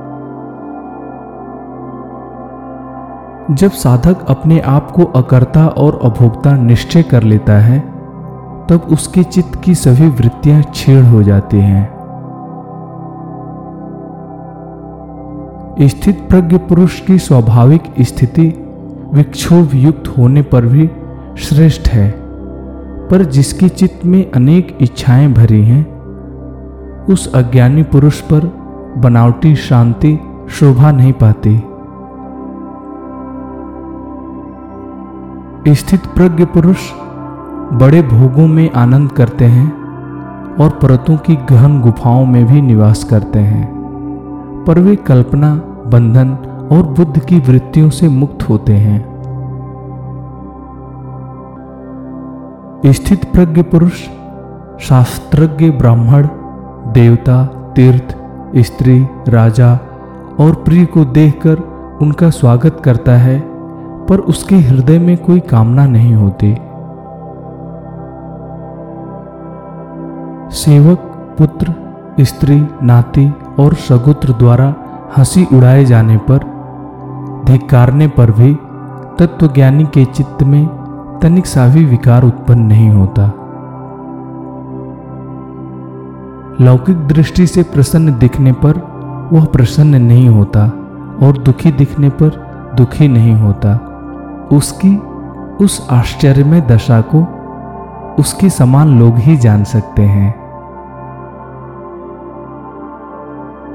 जब 3.50 3.70
साधक 3.70 4.26
अपने 4.28 4.60
आप 4.60 4.90
को 4.90 5.04
अकर्ता 5.04 5.66
और 5.66 6.00
अभोक्ता 6.04 6.56
निश्चय 6.56 7.02
कर 7.02 7.22
लेता 7.22 7.52
है, 7.52 7.80
तब 8.70 8.86
उसके 8.92 9.22
चित्त 9.22 9.60
की 9.64 9.74
सभी 9.74 10.08
वृत्तियाँ 10.08 10.62
छेड़ 10.74 11.04
हो 11.04 11.22
जाती 11.22 11.56
हैं। 11.56 11.96
स्थित 15.80 16.26
प्रज्ञ 16.28 16.58
पुरुष 16.58 17.00
की 17.00 17.18
स्वाभाविक 17.18 17.82
स्थिति 18.00 18.46
विक्षोभ 19.14 19.70
युक्त 19.74 20.08
होने 20.18 20.42
पर 20.42 20.66
भी 20.66 20.90
श्रेष्ठ 21.38 21.88
है, 21.88 22.14
पर 23.08 23.24
जिसकी 23.24 23.68
चित्त 23.68 24.06
में 24.06 24.32
अनेक 24.32 24.78
इच्छाएँ 24.80 25.32
भरी 25.32 25.64
हैं 25.64 25.95
उस 27.10 27.32
अज्ञानी 27.34 27.82
पुरुष 27.82 28.20
पर 28.20 28.44
बनावटी 28.98 29.54
शांति 29.56 30.18
शोभा 30.50 30.90
नहीं 30.92 31.12
पाती। 31.12 31.56
स्थित 35.74 36.06
प्रज्ञ 36.06 36.44
पुरुष 36.44 36.92
बड़े 37.72 38.02
भोगों 38.02 38.46
में 38.46 38.70
आनंद 38.72 39.12
करते 39.12 39.44
हैं 39.44 39.66
और 40.56 40.70
परतों 40.70 41.16
की 41.16 41.36
गहन 41.36 41.80
गुफाओं 41.80 42.26
में 42.26 42.46
भी 42.46 42.60
निवास 42.60 43.04
करते 43.04 43.38
हैं, 43.38 43.66
पर 44.66 44.78
वे 44.78 44.96
कल्पना, 44.96 45.54
बंधन 45.86 46.30
और 46.72 46.82
बुद्ध 46.82 47.24
की 47.24 47.38
वृत्तियों 47.38 47.90
से 47.90 48.08
मुक्त 48.08 48.48
होते 48.48 48.72
हैं। 48.72 49.16
स्थित 52.86 53.24
प्रज्ञ 53.24 53.62
पुरुष 53.62 54.02
शास्त्रज्ञ 54.80 55.70
ब्राह्मण 55.70 56.28
देवता, 56.86 57.44
तीर्थ, 57.44 58.16
स्त्री, 58.56 59.08
राजा 59.28 59.72
और 60.40 60.62
प्रिय 60.64 60.86
को 60.86 61.04
देखकर 61.04 61.58
उनका 62.02 62.30
स्वागत 62.30 62.82
करता 62.84 63.12
है, 63.12 63.40
पर 64.06 64.18
उसके 64.18 64.56
हृदय 64.56 64.98
में 64.98 65.16
कोई 65.16 65.40
कामना 65.40 65.86
नहीं 65.86 66.14
होती। 66.14 66.52
सेवक, 70.54 70.98
पुत्र, 71.38 71.74
स्त्री, 72.20 72.68
नाती 72.82 73.34
और 73.58 73.74
सगुत्र 73.74 74.32
द्वारा 74.32 74.74
हँसी 75.16 75.46
उड़ाए 75.52 75.84
जाने 75.84 76.16
पर 76.16 76.38
धिकारने 77.46 78.08
पर 78.08 78.30
भी 78.30 78.54
तत्वज्ञानी 79.18 79.84
के 79.84 80.04
चित्त 80.04 80.42
में 80.42 80.66
तनिक 81.22 81.46
सा 81.46 81.68
भी 81.68 81.84
विकार 81.84 82.24
उत्पन्न 82.24 82.62
नहीं 82.62 82.90
होता। 82.90 83.45
लौकिक 86.60 87.06
दृष्टि 87.06 87.46
से 87.46 87.62
प्रसन्न 87.62 88.18
दिखने 88.18 88.52
पर 88.52 88.72
वह 89.32 89.44
प्रसन्न 89.44 90.02
नहीं 90.02 90.28
होता 90.28 90.60
और 91.22 91.38
दुखी 91.38 91.72
दिखने 91.72 92.08
पर 92.08 92.28
दुखी 92.74 93.08
नहीं 93.08 93.34
होता। 93.34 93.74
उसकी, 94.52 94.96
उस 95.64 95.88
आश्चर्यमय 95.90 96.60
दशा 96.60 97.00
को 97.00 97.26
उसके 98.18 98.50
समान 98.50 98.98
लोग 98.98 99.16
ही 99.16 99.36
जान 99.36 99.64
सकते 99.64 100.02
हैं। 100.02 100.34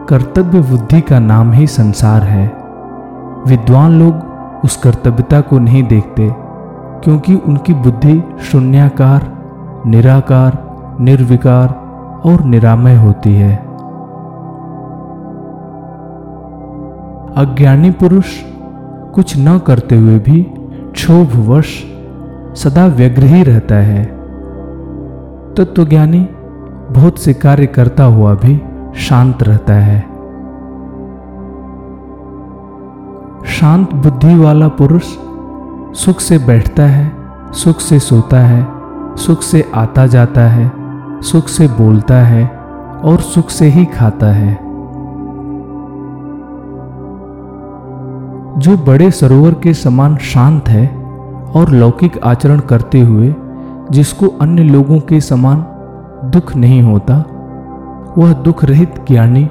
कर्तव्य 0.10 0.60
बुद्धि 0.60 1.02
का 1.02 1.20
नाम 1.20 1.52
ही 1.52 1.68
संसार 1.68 2.24
है। 2.24 2.48
विद्वान 3.48 3.92
लोग 3.92 4.16
उस 4.64 4.78
कर्तव्यता 4.78 5.42
को 5.42 5.60
नहीं 5.60 5.84
देखते, 5.84 6.36
क्योंकि 7.04 7.36
उनकी 7.36 7.74
बुद्धि 7.74 8.24
शून्याकार, 8.42 9.32
निराकार, 9.86 10.58
निर्विकार 11.00 11.91
और 12.26 12.44
निरामय 12.44 12.96
होती 12.96 13.36
है। 13.36 13.56
अज्ञानी 17.38 17.92
पुरुष 17.92 18.26
कुछ 19.16 19.38
न 19.38 19.60
करते 19.60 19.98
हुए 19.98 20.20
भी 20.20 20.42
क्षोभवश 20.92 21.84
सदा 22.56 22.86
व्यग्र 22.88 23.24
ही 23.24 23.44
रहता 23.44 23.76
है। 23.76 24.06
तत्वज्ञानी 25.58 26.24
तो 26.24 26.94
बहुत 26.94 27.20
से 27.20 27.34
कार्य 27.34 27.66
करता 27.66 28.04
हुआ 28.04 28.34
भी 28.34 28.62
शांत 28.96 29.44
रहता 29.44 29.74
है। 29.74 30.02
शांत 33.46 33.94
बुद्धि 33.94 34.36
वाला 34.36 34.68
पुरुष 34.68 35.04
सुख 36.00 36.20
से 36.20 36.38
बैठता 36.38 36.84
है, 36.84 37.12
सुख 37.52 37.80
से 37.80 38.00
सोता 38.00 38.40
है, 38.40 38.68
सुख 39.16 39.42
से 39.42 39.72
आता 39.76 40.08
जाता 40.08 40.42
है। 40.42 40.81
सुख 41.22 41.48
से 41.48 41.68
बोलता 41.68 42.16
है 42.16 42.48
और 43.04 43.20
सुख 43.20 43.50
से 43.50 43.66
ही 43.66 43.86
खाता 43.86 44.28
है। 44.28 44.54
जो 48.60 48.78
बड़े 48.78 49.12
सरोवर 49.12 49.54
के 49.54 49.74
समान 49.74 50.18
शांत 50.18 50.70
है 50.70 50.88
और 51.56 51.70
लौकिक 51.70 52.24
आचरण 52.24 52.60
करते 52.60 53.00
हुए, 53.00 53.36
जिसको 53.92 54.28
अन्य 54.28 54.64
लोगों 54.64 55.00
के 55.00 55.22
समान 55.22 55.66
दुख 56.30 56.56
नहीं 56.56 56.82
होता, 56.82 57.26
वह 58.18 58.34
दुख 58.34 58.66
रहित 58.66 58.96
ज्ञानी 59.08 59.50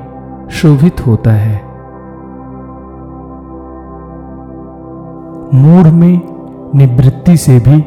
शोभित 0.51 1.07
होता 1.07 1.31
है। 1.31 1.63
मूढ़ 5.55 5.87
में 5.87 6.21
निवृत्ति 6.75 7.37
से 7.37 7.59
भी 7.59 7.85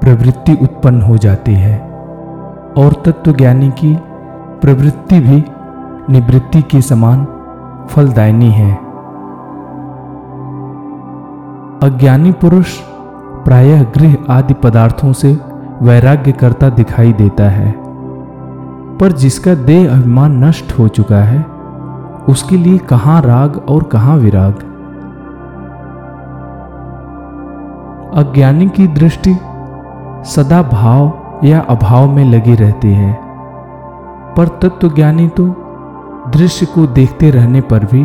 प्रवृत्ति 0.00 0.58
उत्पन्न 0.62 1.02
हो 1.02 1.16
जाती 1.16 1.54
है। 1.54 1.87
और 2.78 2.92
तत्वज्ञानी 2.92 3.70
की 3.70 3.98
प्रवृत्ति 4.60 5.20
भी 5.20 5.44
निवृत्ति 6.12 6.62
के 6.62 6.80
समान 6.80 7.26
फलदायिनी 7.90 8.50
है। 8.50 8.74
अज्ञानी 11.82 12.32
पुरुष 12.32 12.78
प्रायः 13.44 13.82
गृह 13.82 14.16
आदि 14.30 14.54
पदार्थों 14.54 15.12
से 15.12 15.40
वैराग्य 15.82 16.32
करता 16.32 16.68
दिखाई 16.68 17.12
देता 17.12 17.44
है। 17.44 17.74
पर 18.98 19.12
जिसका 19.12 19.54
देह 19.54 19.92
अभिमान 19.92 20.44
नष्ट 20.44 20.78
हो 20.78 20.88
चुका 20.88 21.16
है, 21.16 21.46
उसके 22.28 22.56
लिए 22.56 22.78
कहाँ 22.78 23.22
राग 23.22 23.64
और 23.68 23.82
कहाँ 23.82 24.16
विराग? 24.16 24.54
अज्ञानी 28.14 28.68
की 28.68 28.86
दृष्टि 28.86 29.34
सदा 30.24 30.62
भाव 30.62 31.17
या 31.44 31.60
अभाव 31.60 32.10
में 32.10 32.24
लगी 32.24 32.54
रहती 32.54 32.92
है। 32.92 33.18
पर 34.36 34.48
तत्वज्ञानी 34.48 35.28
तो 35.28 35.46
दृश्य 36.28 36.66
को 36.66 36.86
देखते 36.86 37.30
रहने 37.30 37.60
पर 37.60 37.84
भी 37.84 38.02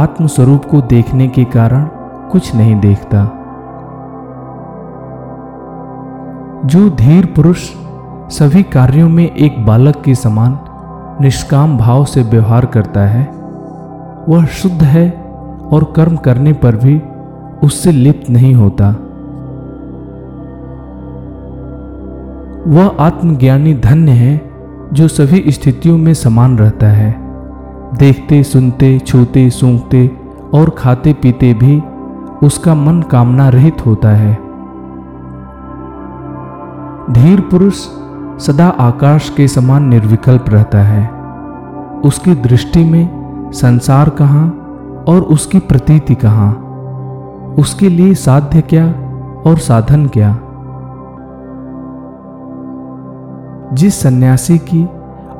आत्मस्वरूप 0.00 0.64
को 0.64 0.80
देखने 0.80 1.28
के 1.28 1.44
कारण 1.44 1.88
कुछ 2.30 2.54
नहीं 2.54 2.80
देखता। 2.80 3.24
जो 6.66 6.90
धीर 6.90 7.26
पुरुष 7.26 7.70
सभी 8.30 8.62
कार्यों 8.62 9.08
में 9.08 9.36
एक 9.36 9.66
बालक 9.66 10.02
के 10.04 10.14
समान 10.14 10.58
निष्काम 11.20 11.78
भाव 11.78 12.04
से 12.04 12.22
व्यवहार 12.22 12.66
करता 12.66 13.00
है, 13.00 13.24
वह 14.28 14.44
शुद्ध 14.44 14.82
है 14.82 15.10
और 15.72 15.92
कर्म 15.96 16.16
करने 16.16 16.52
पर 16.52 16.76
भी 16.76 17.02
उससे 17.62 17.92
लिप्त 17.92 18.30
नहीं 18.30 18.54
होता। 18.54 18.94
वह 22.70 22.96
आत्मज्ञानी 23.00 23.74
धन्य 23.74 24.12
है, 24.12 24.50
जो 24.92 25.08
सभी 25.08 25.52
स्थितियों 25.52 25.98
में 25.98 26.14
समान 26.14 26.58
रहता 26.58 26.86
है। 26.86 27.16
देखते, 27.94 28.42
सुनते, 28.42 28.98
छूते, 28.98 29.50
सूंघते 29.50 30.16
और 30.54 30.70
खाते, 30.78 31.12
पीते 31.12 31.54
भी 31.54 31.82
उसका 32.46 32.74
मन 32.74 33.02
कामना 33.02 33.48
रहित 33.48 33.86
होता 33.86 34.08
है। 34.08 34.34
धीर 37.10 37.40
पुरुष 37.40 37.74
सदा 38.46 38.68
आकाश 38.68 39.30
के 39.36 39.48
समान 39.48 39.88
निर्विकल्प 39.88 40.44
रहता 40.48 40.78
है। 40.78 41.10
उसकी 42.00 42.34
दृष्टि 42.34 42.84
में 42.84 43.20
संसार 43.52 44.08
कहाँ 44.08 44.48
और 45.08 45.20
उसकी 45.20 45.58
प्रतीति 45.58 46.14
कहाँ? 46.14 46.52
उसके 47.58 47.88
लिए 47.88 48.14
साध्य 48.14 48.60
क्या 48.60 48.86
और 49.46 49.58
साधन 49.58 50.06
क्या? 50.06 50.38
जिस 53.72 54.02
सन्यासी 54.02 54.58
की 54.58 54.84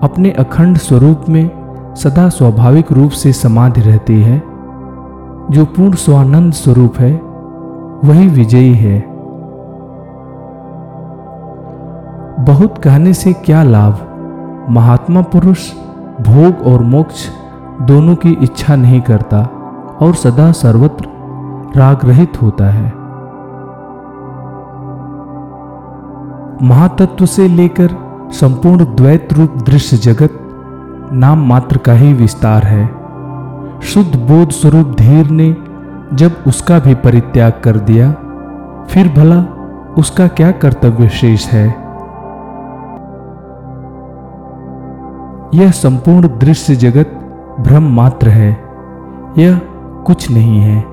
अपने 0.03 0.31
अखंड 0.31 0.77
स्वरूप 0.77 1.25
में 1.29 1.51
सदा 1.95 2.29
स्वाभाविक 2.29 2.93
रूप 2.93 3.11
से 3.11 3.33
समाधि 3.33 3.81
रहती 3.81 4.23
है, 4.23 4.39
जो 5.51 5.65
पूर्ण 5.65 5.93
स्वानंद 5.93 6.53
स्वरूप 6.53 6.97
है, 6.97 7.13
वही 8.05 8.29
विजयी 8.29 8.75
है। 8.75 9.01
बहुत 12.45 12.79
कहने 12.79 13.15
से 13.15 13.33
क्या 13.33 13.63
लाभ? 13.63 13.99
महात्मा 14.71 15.23
पुरुष 15.23 15.73
भोग 16.21 16.67
और 16.67 16.83
मोक्ष 16.83 17.29
दोनों 17.83 18.15
की 18.15 18.39
इच्छा 18.43 18.77
नहीं 18.77 19.01
करता 19.01 19.39
और 20.01 20.15
सदा 20.15 20.53
सर्वत्र 20.53 21.09
राग 21.77 21.99
रहित 22.05 22.43
होता 22.43 22.65
है। 22.65 23.01
महातत्व 26.63 27.27
से 27.27 27.49
लेकर 27.49 28.10
संपूर्ण 28.33 28.85
द्वैत 28.85 29.33
रूप 29.33 29.57
दृश्य 29.57 29.97
जगत 29.97 30.39
नाम 31.13 31.49
मात्र 31.49 31.79
का 31.79 31.93
ही 31.93 32.13
विस्तार 32.13 32.65
है। 32.65 32.87
शुद्ध 33.81 34.17
बोध 34.17 34.51
स्वरूप 34.51 34.87
धीर 34.99 35.31
ने 35.31 35.57
जब 36.17 36.45
उसका 36.47 36.79
भी 36.79 36.95
परित्याग 36.95 37.53
कर 37.65 37.77
दिया, 37.77 38.13
फिर 38.91 39.09
भला 39.09 39.41
उसका 39.99 40.29
क्या 40.29 40.51
कर्तव्य 40.53 41.09
शेष 41.09 41.47
है? 41.47 41.67
यह 45.55 45.71
संपूर्ण 45.71 46.29
दृश्य 46.39 46.77
जगत 46.77 47.19
भ्रम 47.61 47.83
मात्र 47.83 48.29
है, 48.29 48.51
यह 49.39 49.61
कुछ 50.07 50.31
नहीं 50.31 50.61
है। 50.61 50.85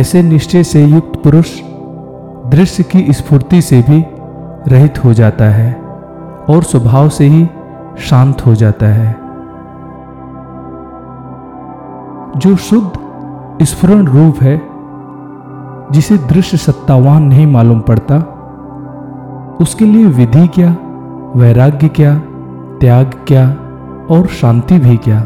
ऐसे 0.00 0.22
निश्चय 0.22 0.62
से 0.62 0.84
युक्त 0.84 1.22
पुरुष 1.22 1.60
दृश्य 2.46 2.82
की 2.82 3.12
स्फूर्ति 3.12 3.62
से 3.62 3.82
भी 3.82 4.04
रहित 4.72 5.04
हो 5.04 5.12
जाता 5.12 5.44
है। 5.44 5.79
और 6.50 6.62
स्वभाव 6.62 7.08
से 7.08 7.24
ही 7.24 7.48
शांत 7.98 8.46
हो 8.46 8.54
जाता 8.54 8.86
है। 8.86 9.12
जो 12.36 12.56
शुद्ध 12.56 12.90
स्फुरण 13.64 14.06
रूप 14.06 14.42
है, 14.42 14.62
जिसे 15.92 16.18
दृश्य 16.18 16.56
सत्तावान 16.56 17.22
नहीं 17.22 17.46
मालूम 17.46 17.80
पड़ता, 17.80 18.36
उसके 19.60 19.84
लिए 19.84 20.06
विधि 20.06 20.48
क्या, 20.48 20.76
वैराग्य 21.36 21.88
क्या, 21.88 22.18
त्याग 22.80 23.06
क्या, 23.26 23.50
और 24.10 24.26
शांति 24.26 24.78
भी 24.78 24.96
क्या? 24.96 25.20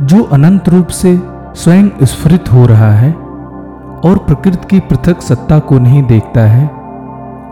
जो 0.00 0.22
अनंत 0.22 0.68
रूप 0.68 0.86
से 0.86 1.22
स्वयं 1.54 1.88
स्फुरित 2.02 2.52
हो 2.52 2.66
रहा 2.66 2.90
है, 2.90 3.12
और 4.04 4.18
प्रकृति 4.18 4.66
की 4.70 4.80
पृथक 4.80 5.20
सत्ता 5.20 5.58
को 5.58 5.78
नहीं 5.78 6.02
देखता 6.02 6.40
है 6.40 6.79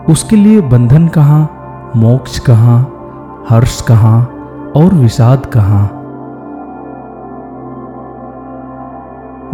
उसके 0.09 0.35
लिए 0.35 0.61
बंधन 0.61 1.07
कहाँ, 1.07 1.49
मोक्ष 1.95 2.39
कहाँ, 2.39 2.95
हर्ष 3.49 3.81
कहाँ 3.81 4.21
और 4.75 4.93
विषाद 4.93 5.45
कहाँ? 5.45 5.95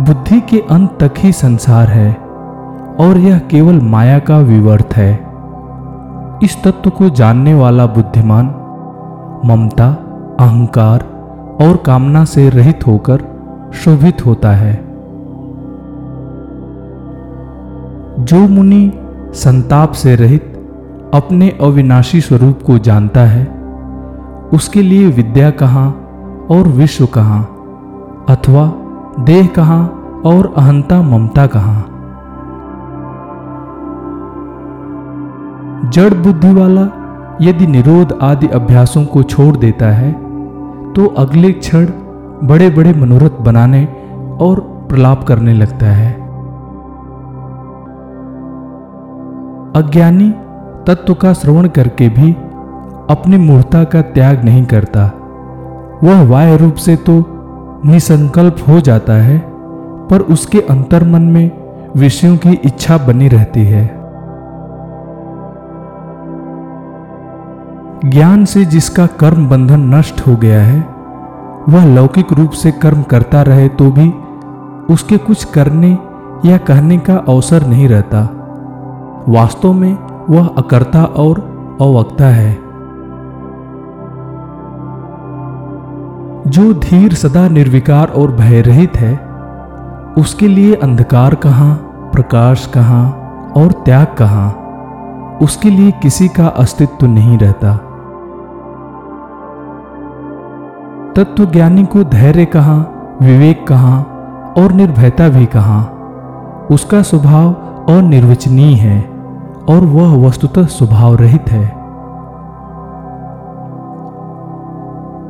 बुद्धि 0.02 0.42
के 0.42 0.60
अंत 0.60 0.98
तक 1.00 1.14
ही 1.18 1.32
संसार 1.32 1.88
है 1.88 2.14
और 3.00 3.18
यह 3.18 3.40
केवल 3.40 3.82
माया 3.82 4.20
का 4.20 4.38
विवर्त 4.38 4.94
है। 4.94 5.14
इस 6.44 6.64
तत्व 6.64 6.90
को 6.90 7.10
जानने 7.10 7.54
वाला 7.54 7.86
बुद्धिमान, 7.86 8.46
ममता, 9.46 9.88
अहंकार 10.40 11.00
और 11.62 11.78
कामना 11.78 12.26
से 12.26 12.50
रहित 12.50 12.88
होकर 12.88 13.24
शोभित 13.74 14.26
होता 14.26 14.52
है। 14.52 14.76
जो 18.20 18.48
मुनि 18.48 18.94
संताप 19.36 19.92
से 19.92 20.16
रहित 20.16 20.52
अपने 21.14 21.50
अविनाशी 21.62 22.22
स्वरूप 22.22 22.62
को 22.62 22.78
जानता 22.80 23.22
है। 23.22 23.46
उसके 24.54 24.82
लिए 24.82 25.08
विद्या 25.08 25.50
कहाँ 25.52 25.88
और 26.52 26.68
विश्व 26.68 27.06
कहाँ? 27.06 27.42
अथवा 28.30 28.66
देह 29.20 29.48
कहाँ 29.48 29.84
और 30.26 30.54
अहंता 30.58 31.02
ममता 31.02 31.48
कहाँ? 31.48 31.82
जड़ 35.94 36.14
बुद्धि 36.14 36.54
वाला 36.54 36.82
यदि 37.42 37.68
निरोध 37.68 38.18
आदि 38.22 38.48
अभ्यासों 38.48 39.06
को 39.06 39.24
छोड़ 39.24 39.56
देता 39.58 39.92
है 39.92 40.12
तो 40.94 41.06
अगले 41.18 41.52
क्षण 41.52 41.86
बड़े 42.44 42.70
बड़े 42.70 42.94
मनोरथ 42.94 43.42
बनाने 43.42 43.86
और 44.42 44.60
प्रलाप 44.90 45.24
करने 45.24 45.54
लगता 45.54 45.86
है। 45.86 46.25
अज्ञानी 49.76 50.30
तत्व 50.88 51.14
का 51.14 51.34
श्रवण 51.34 51.68
करके 51.68 52.10
भी 52.10 52.32
अपनी 53.10 53.38
मूर्ता 53.38 53.84
का 53.84 54.02
त्याग 54.02 54.44
नहीं 54.44 54.66
करता। 54.66 55.06
वह 56.04 56.22
वाय 56.24 56.58
रूप 56.58 56.76
से 56.76 56.96
तो 56.96 57.24
निसंकल्प 57.86 58.56
हो 58.68 58.80
जाता 58.80 59.14
है, 59.14 59.38
पर 60.10 60.22
उसके 60.22 60.60
अंतर्मन 60.60 61.22
में 61.22 61.52
विषयों 61.98 62.38
की 62.38 62.54
इच्छा 62.66 62.98
बनी 62.98 63.28
रहती 63.28 63.66
है। 63.66 63.86
ज्ञान 68.06 68.46
से 68.46 68.66
जिसका 68.66 69.06
कर्म 69.06 69.50
बंधन 69.50 69.94
नष्ट 69.96 70.28
हो 70.28 70.36
गया 70.36 70.62
है, 70.62 70.80
वह 71.70 71.86
लौकिक 71.86 72.34
रूप 72.34 72.52
से 72.52 72.72
कर्म 72.72 73.02
करता 73.04 73.42
रहे 73.42 73.68
तो 73.70 73.92
भी 73.92 74.10
उसके 74.94 75.18
कुछ 75.18 75.44
करने 75.44 75.92
या 76.46 76.58
कहने 76.58 76.98
का 76.98 77.16
अवसर 77.28 77.68
नहीं 77.68 77.88
रहता। 77.88 78.35
वास्तव 79.30 79.74
में 79.74 79.98
वह 80.30 80.48
अकर्ता 80.48 81.04
और 81.04 81.40
अवक्ता 81.82 82.26
है। 82.26 82.54
जो 86.48 86.74
धीर 86.74 87.14
सदा 87.14 87.48
निर्विकार 87.48 88.08
और 88.08 88.32
भयरहित 88.32 88.98
है, 88.98 89.14
उसके 90.18 90.48
लिए 90.48 90.76
अंधकार 90.76 91.36
कहाँ, 91.36 91.76
प्रकाश 92.14 92.66
कहाँ 92.66 93.12
और 93.58 93.72
त्याग 93.72 94.16
कहाँ, 94.18 94.52
उसके 95.42 95.70
लिए 95.70 95.92
किसी 95.92 96.28
का 96.28 96.48
अस्तित्व 96.48 97.06
नहीं 97.06 97.38
रहता। 97.38 97.76
तत्वज्ञानी 101.16 101.86
को 101.86 102.04
धैर्य 102.04 102.46
कहाँ, 102.46 103.18
विवेक 103.22 103.68
कहाँ 103.68 104.04
और 104.58 104.72
निर्भयता 104.72 105.30
भी 105.30 105.46
कहाँ, 105.46 105.84
उसका 106.72 107.02
स्वभाव 107.02 107.54
अनिर्वचनीय 107.90 108.76
है। 108.76 109.15
और 109.70 109.86
वह 109.86 110.28
वस्तुतः 110.28 110.66
स्वभाव 110.66 111.16
रहित 111.16 111.50
है। 111.50 111.68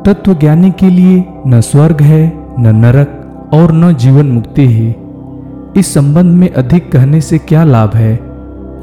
तत्व 0.04 0.34
ज्ञानी 0.34 0.71
के 0.71 0.89
लिए 0.89 1.41
न 1.48 1.62
स्वर्ग 1.62 2.02
है, 2.02 2.45
न 2.60 2.67
नरक 2.67 3.21
और 3.54 3.71
न 3.71 3.93
जीवन 3.93 4.26
मुक्ति 4.26 4.67
ही। 4.67 4.95
इस 5.80 5.93
संबंध 5.93 6.34
में 6.34 6.54
अधिक 6.54 6.91
कहने 6.91 7.21
से 7.21 7.38
क्या 7.38 7.63
लाभ 7.63 7.95
है? 7.95 8.19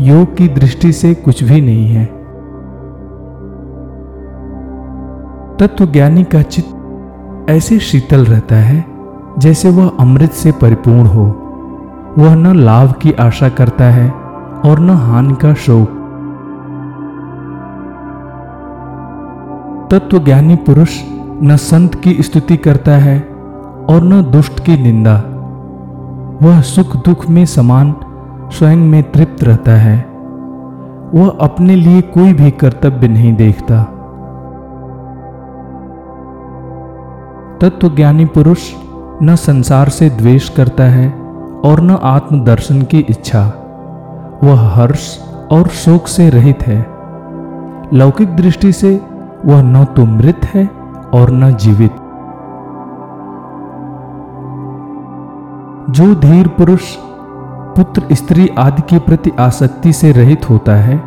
योग 0.01 0.37
की 0.37 0.49
दृष्टि 0.49 0.93
से 0.93 1.15
कुछ 1.15 1.45
भी 1.45 1.61
नहीं 1.61 1.89
है। 1.89 2.05
तत्व 5.59 5.87
ज्ञानी 5.87 6.25
का 6.25 6.43
चित्त 6.43 6.79
ऐसे 7.51 7.79
शीतल 7.79 8.25
रहता 8.25 8.55
है, 8.55 8.85
जैसे 9.39 9.71
वह 9.71 9.93
अमृत 10.01 10.31
से 10.31 10.53
परिपूर्ण 10.53 11.07
हो। 11.07 11.25
वह 12.19 12.35
न 12.35 12.57
लाभ 12.57 12.93
की 12.93 13.13
आशा 13.13 13.49
करता 13.49 13.85
है 13.85 14.22
और 14.65 14.79
न 14.79 14.91
हानि 14.91 15.35
का 15.35 15.55
शोक। 15.55 15.99
तत्वज्ञानी 19.91 20.57
पुरुष 20.57 21.01
न 21.43 21.57
संत 21.57 21.95
की 21.95 22.23
स्तुति 22.23 22.57
करता 22.57 22.93
है 22.93 23.21
और 23.91 24.03
न 24.03 24.31
दुष्ट 24.31 24.61
की 24.61 24.83
निंदा। 24.83 25.23
वह 26.47 26.61
सुख 26.61 26.97
दुख 26.97 27.29
में 27.29 27.47
समान, 27.47 27.95
स्वयं 28.53 28.77
में 28.77 29.13
तृप्त 29.13 29.45
रहता 29.45 29.73
है। 29.73 30.07
वह 31.15 31.39
अपने 31.41 31.77
लिए 31.77 32.01
कोई 32.01 32.33
भी 32.33 32.51
कर्तव्य 32.51 33.09
नहीं 33.09 33.37
देखता। 33.37 33.83
तत्वज्ञानी 37.61 38.25
पुरुष 38.25 38.75
न 39.23 39.35
संसार 39.35 39.89
से 39.89 40.11
द्वेष 40.11 40.49
करता 40.49 40.85
है 40.85 41.11
और 41.65 41.81
न 41.81 41.91
आत्मदर्शन 41.91 42.83
की 42.83 42.99
इच्छा। 42.99 43.62
वह 44.45 44.61
हर्ष 44.61 45.19
और 45.53 45.69
शोक 45.69 46.07
से 46.07 46.31
रहित 46.31 46.63
है। 46.63 46.87
लौकिक 47.95 48.37
दृष्टि 48.37 48.73
से 48.73 49.01
वह 49.47 49.63
न 49.63 49.85
तो 49.85 50.05
मृत 50.05 50.41
है 50.45 50.67
और 51.15 51.31
न 51.31 51.55
जीवित। 51.55 51.93
जो 55.91 56.15
धीर 56.15 56.49
पुरुष 56.49 56.97
पुत्र 57.77 58.15
स्त्री 58.15 58.49
आदि 58.49 58.83
के 58.83 58.99
प्रति 58.99 59.31
आसक्ति 59.41 59.93
से 59.93 60.13
रहित 60.13 60.51
होता 60.51 60.73
है, 60.73 61.03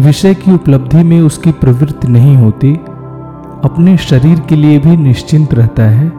विषय 0.00 0.34
की 0.34 0.52
उपलब्धि 0.52 1.02
में 1.02 1.20
उसकी 1.20 1.52
प्रवृत्ति 1.52 2.08
नहीं 2.08 2.36
होती, 2.36 2.74
अपने 3.64 3.96
शरीर 3.96 4.40
के 4.40 4.56
लिए 4.56 4.78
भी 4.78 4.96
निश्चिंत 4.96 5.54
रहता 5.54 5.82
है, 5.82 6.12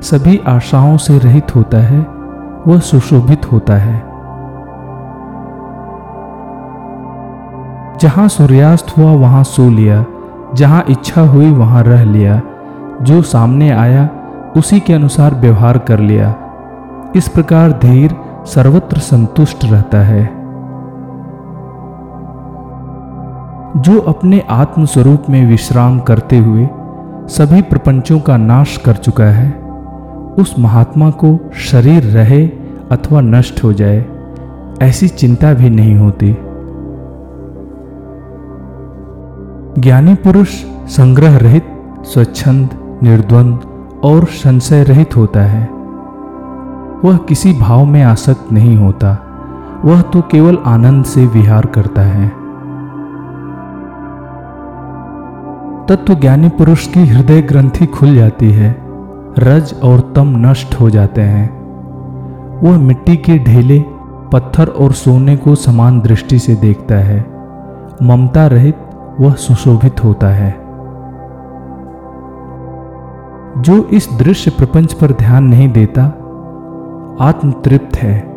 सभी 0.00 0.40
आशाओं 0.46 0.96
से 0.96 1.18
रहित 1.18 1.56
होता 1.56 1.78
है, 1.78 2.00
वह 2.66 2.78
सुशोभित 2.78 3.52
होता 3.52 3.76
है। 3.76 4.09
जहाँ 8.00 8.28
सूर्यास्त 8.28 8.98
हुआ, 8.98 9.12
वहाँ 9.12 9.44
सो 9.44 9.70
लिया। 9.70 10.04
जहाँ 10.54 10.84
इच्छा 10.90 11.20
हुई, 11.20 11.50
वहाँ 11.50 11.82
रह 11.82 12.04
लिया। 12.04 12.42
जो 13.02 13.22
सामने 13.22 13.70
आया, 13.70 14.08
उसी 14.56 14.80
के 14.80 14.92
अनुसार 14.92 15.34
व्यवहार 15.34 15.78
कर 15.78 15.98
लिया। 15.98 16.34
इस 17.16 17.28
प्रकार 17.28 17.72
धीर 17.72 18.16
सर्वत्र 18.46 18.98
संतुष्ट 18.98 19.64
रहता 19.64 19.98
है। 19.98 20.26
जो 23.76 24.00
अपने 24.00 24.44
आत्म 24.50 24.84
स्वरूप 24.84 25.22
में 25.30 25.46
विश्राम 25.46 26.00
करते 26.00 26.38
हुए 26.38 26.68
सभी 27.26 27.62
प्रपंचों 27.62 28.20
का 28.20 28.36
नाश 28.36 28.76
कर 28.76 28.92
चुका 28.92 29.24
है, 29.24 29.50
उस 30.38 30.54
महात्मा 30.58 31.10
को 31.10 31.50
शरीर 31.54 32.02
रहे 32.02 32.46
अथवा 32.92 33.20
नष्ट 33.20 33.64
हो 33.64 33.72
जाए, 33.72 34.04
ऐसी 34.82 35.08
चिंता 35.08 35.54
भी 35.54 35.70
नहीं 35.70 35.96
होती। 35.96 36.36
ज्ञानी 39.80 40.14
पुरुष 40.14 40.48
संग्रह 40.88 41.36
रहित, 41.36 41.66
स्वच्छंद, 42.02 42.98
निर्द्वंद 43.02 43.60
और 44.04 44.24
संशय 44.24 44.82
रहित 44.84 45.16
होता 45.16 45.40
है। 45.40 45.68
वह 47.04 47.16
किसी 47.16 47.52
भाव 47.52 47.84
में 47.84 48.02
आसक्त 48.02 48.52
नहीं 48.52 48.76
होता। 48.76 49.26
वह 49.84 50.00
तो 50.00 50.20
केवल 50.20 50.58
आनंद 50.66 51.04
से 51.04 51.26
विहार 51.26 51.66
करता 51.66 52.02
है। 52.02 52.28
तत्व 55.86 56.14
ज्ञानी 56.14 56.48
पुरुष 56.48 56.86
की 56.86 57.06
हृदय 57.06 57.42
ग्रंथि 57.42 57.86
खुल 57.86 58.14
जाती 58.14 58.50
है। 58.50 58.82
रज 59.38 59.74
और 59.84 60.12
तम 60.16 60.34
नष्ट 60.36 60.80
हो 60.80 60.90
जाते 60.90 61.20
हैं। 61.20 61.60
वह 62.62 62.78
मिट्टी 62.78 63.16
के 63.16 63.38
ढेले, 63.38 63.84
पत्थर 64.32 64.66
और 64.68 64.92
सोने 64.92 65.36
को 65.36 65.54
समान 65.54 66.00
दृष्टि 66.00 66.38
से 66.38 66.54
देखता 66.54 66.94
है। 66.94 67.26
ममता 68.02 68.46
रहित 68.46 68.76
वह 69.20 69.32
सुशोभित 69.32 70.04
होता 70.04 70.26
है। 70.26 70.50
जो 73.62 73.84
इस 73.84 74.08
दृश्य 74.18 74.50
प्रपंच 74.50 74.92
पर 74.92 75.12
ध्यान 75.12 75.44
नहीं 75.44 75.72
देता, 75.72 76.02
आत्मतृप्त 77.20 77.96
है। 77.96 78.30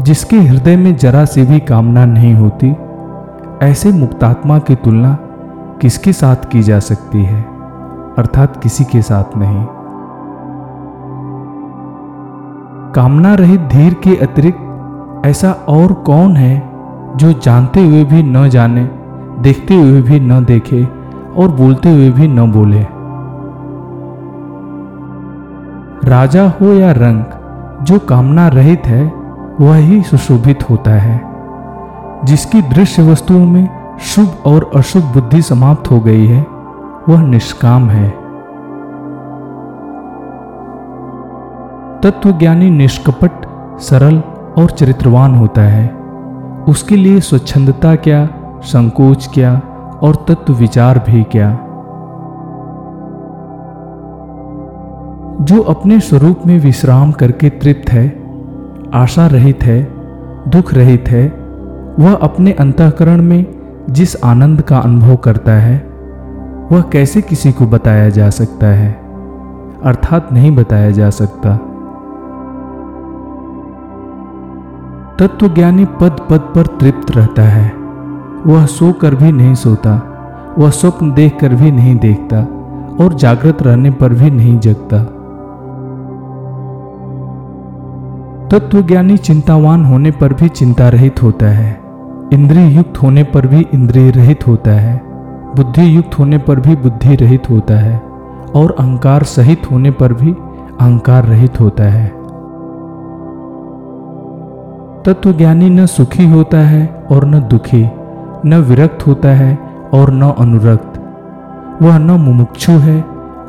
जिसके 0.00 0.36
हृदय 0.36 0.76
में 0.76 0.96
जरा 0.96 1.24
सी 1.24 1.42
भी 1.42 1.60
कामना 1.60 2.04
नहीं 2.04 2.34
होती, 2.34 2.76
ऐसे 3.62 3.92
मुक्तात्मा 3.92 4.58
की 4.58 4.74
तुलना 4.74 5.18
किसके 5.80 6.12
साथ 6.12 6.36
की 6.36 6.62
जा 6.62 6.78
सकती 6.78 7.24
है? 7.24 7.42
अर्थात 8.18 8.62
किसी 8.62 8.84
के 8.84 9.02
साथ 9.02 9.24
नहीं। 9.36 9.66
कामना 12.92 13.34
रहित 13.34 13.60
धीर 13.60 13.94
के 13.94 14.16
अतिरिक्त 14.16 14.66
ऐसा 15.26 15.52
और 15.52 15.92
कौन 15.92 16.36
है 16.36 16.70
जो 17.16 17.32
जानते 17.32 17.86
हुए 17.86 18.04
भी 18.04 18.22
न 18.22 18.48
जाने 18.48 18.99
देखते 19.40 19.74
हुए 19.74 20.02
भी 20.02 20.20
न 20.20 20.44
देखे 20.44 20.84
और 21.36 21.48
बोलते 21.48 21.90
हुए 21.90 22.10
भी 22.10 22.28
न 22.28 22.52
बोले। 22.52 22.86
राजा 26.10 26.48
हो 26.48 26.66
या 26.66 26.92
रंग, 26.92 27.24
जो 27.84 27.98
कामना 27.98 28.48
रहित 28.48 28.86
है, 28.86 29.12
वह 29.60 29.76
ही 29.76 30.02
सुशोभित 30.02 30.70
होता 30.70 30.90
है। 30.90 31.30
जिसकी 32.24 32.62
दृश्य 32.62 33.02
वस्तुओं 33.02 33.46
में 33.46 33.96
शुभ 34.00 34.28
और 34.46 34.70
अशुभ 34.76 35.02
बुद्धि 35.02 35.42
समाप्त 35.42 35.90
हो 35.90 36.00
गई 36.00 36.26
है, 36.26 36.46
वह 37.08 37.22
निष्काम 37.22 37.88
है। 37.88 38.10
तत्वज्ञानी 42.00 42.70
निष्कपट, 42.70 43.30
सरल 43.80 44.18
और 44.62 44.70
चरित्रवान 44.70 45.34
होता 45.34 45.62
है। 45.62 45.88
उसके 46.68 46.96
लिए 46.96 47.20
स्वच्छंदता 47.20 47.96
क्या 47.96 48.28
संकोच 48.62 49.30
क्या 49.34 49.60
और 50.02 50.14
तत्व 50.28 50.52
विचार 50.52 50.98
भी 50.98 51.22
क्या। 51.22 51.50
जो 55.40 55.60
अपने 55.62 56.00
स्वरूप 56.00 56.36
में 56.46 56.60
विश्राम 56.60 57.12
करके 57.12 57.50
तृप्त 57.50 57.90
है, 57.90 58.22
आशा 58.94 59.26
रहित 59.26 59.62
है, 59.62 59.82
दुख 60.48 60.74
रहित 60.74 61.04
है, 61.08 61.28
वह 61.98 62.14
अपने 62.14 62.52
अंतकरण 62.52 63.22
में 63.22 63.46
जिस 63.90 64.24
आनंद 64.24 64.62
का 64.62 64.78
अनुभव 64.78 65.16
करता 65.16 65.52
है, 65.52 65.90
वह 66.72 66.80
कैसे 66.80 67.20
किसी 67.20 67.52
को 67.52 67.66
बताया 67.66 68.08
जा 68.08 68.30
सकता 68.30 68.66
है? 68.66 68.92
अर्थात 69.84 70.32
नहीं 70.32 70.56
बताया 70.56 70.90
जा 70.90 71.10
सकता। 71.10 71.56
तत्वज्ञानी 75.18 75.84
पद 75.84 76.16
पद 76.30 76.40
पर 76.40 76.66
तृप्त 76.66 77.16
रहता 77.16 77.42
है। 77.42 77.79
वह 78.46 78.66
सोकर 78.66 79.14
भी 79.14 79.32
नहीं 79.32 79.54
सोता, 79.54 79.94
वह 80.58 80.70
स्वप्न 80.70 81.12
देखकर 81.14 81.54
भी 81.54 81.70
नहीं 81.72 81.96
देखता 81.96 82.40
और 83.04 83.14
जागृत 83.14 83.62
रहने 83.62 83.90
पर 83.90 84.12
भी 84.12 84.30
नहीं 84.30 84.58
जगता। 84.58 85.02
तत्वज्ञानी 88.48 89.16
चिंतावान 89.16 89.84
होने 89.84 90.10
पर 90.10 90.32
भी 90.32 90.48
चिंता 90.48 90.88
रहित 90.88 91.22
होता 91.22 91.46
है 91.46 91.80
इंद्रिय 92.32 92.76
युक्त 92.76 93.02
होने 93.02 93.22
पर 93.24 93.46
भी 93.46 93.66
इंद्रिय 93.74 94.10
रहित 94.10 94.46
होता 94.46 94.70
है 94.70 94.96
बुद्धि 95.56 95.96
युक्त 95.96 96.18
होने 96.18 96.38
पर 96.38 96.60
भी 96.60 96.76
बुद्धि 96.76 97.14
रहित 97.16 97.50
होता 97.50 97.74
है 97.74 97.98
और 98.54 98.76
अहंकार 98.78 99.22
सहित 99.22 99.70
होने 99.70 99.90
पर 99.90 100.12
भी 100.12 100.32
अहंकार 100.32 101.24
रहित 101.24 101.60
होता 101.60 101.84
है। 101.84 102.08
तत्वज्ञानी 105.02 105.70
न 105.70 105.86
सुखी 105.86 106.30
होता 106.30 106.58
है 106.58 107.06
और 107.10 107.24
न 107.24 107.40
दुखी 107.40 107.82
न 108.46 108.54
विरक्त 108.54 109.06
होता 109.06 109.28
है 109.28 109.58
और 109.94 110.10
न 110.10 110.22
अनुरक्त। 110.22 111.00
वह 111.82 111.98
न 111.98 112.10
मुमुक्षु 112.10 112.72
है 112.72 113.02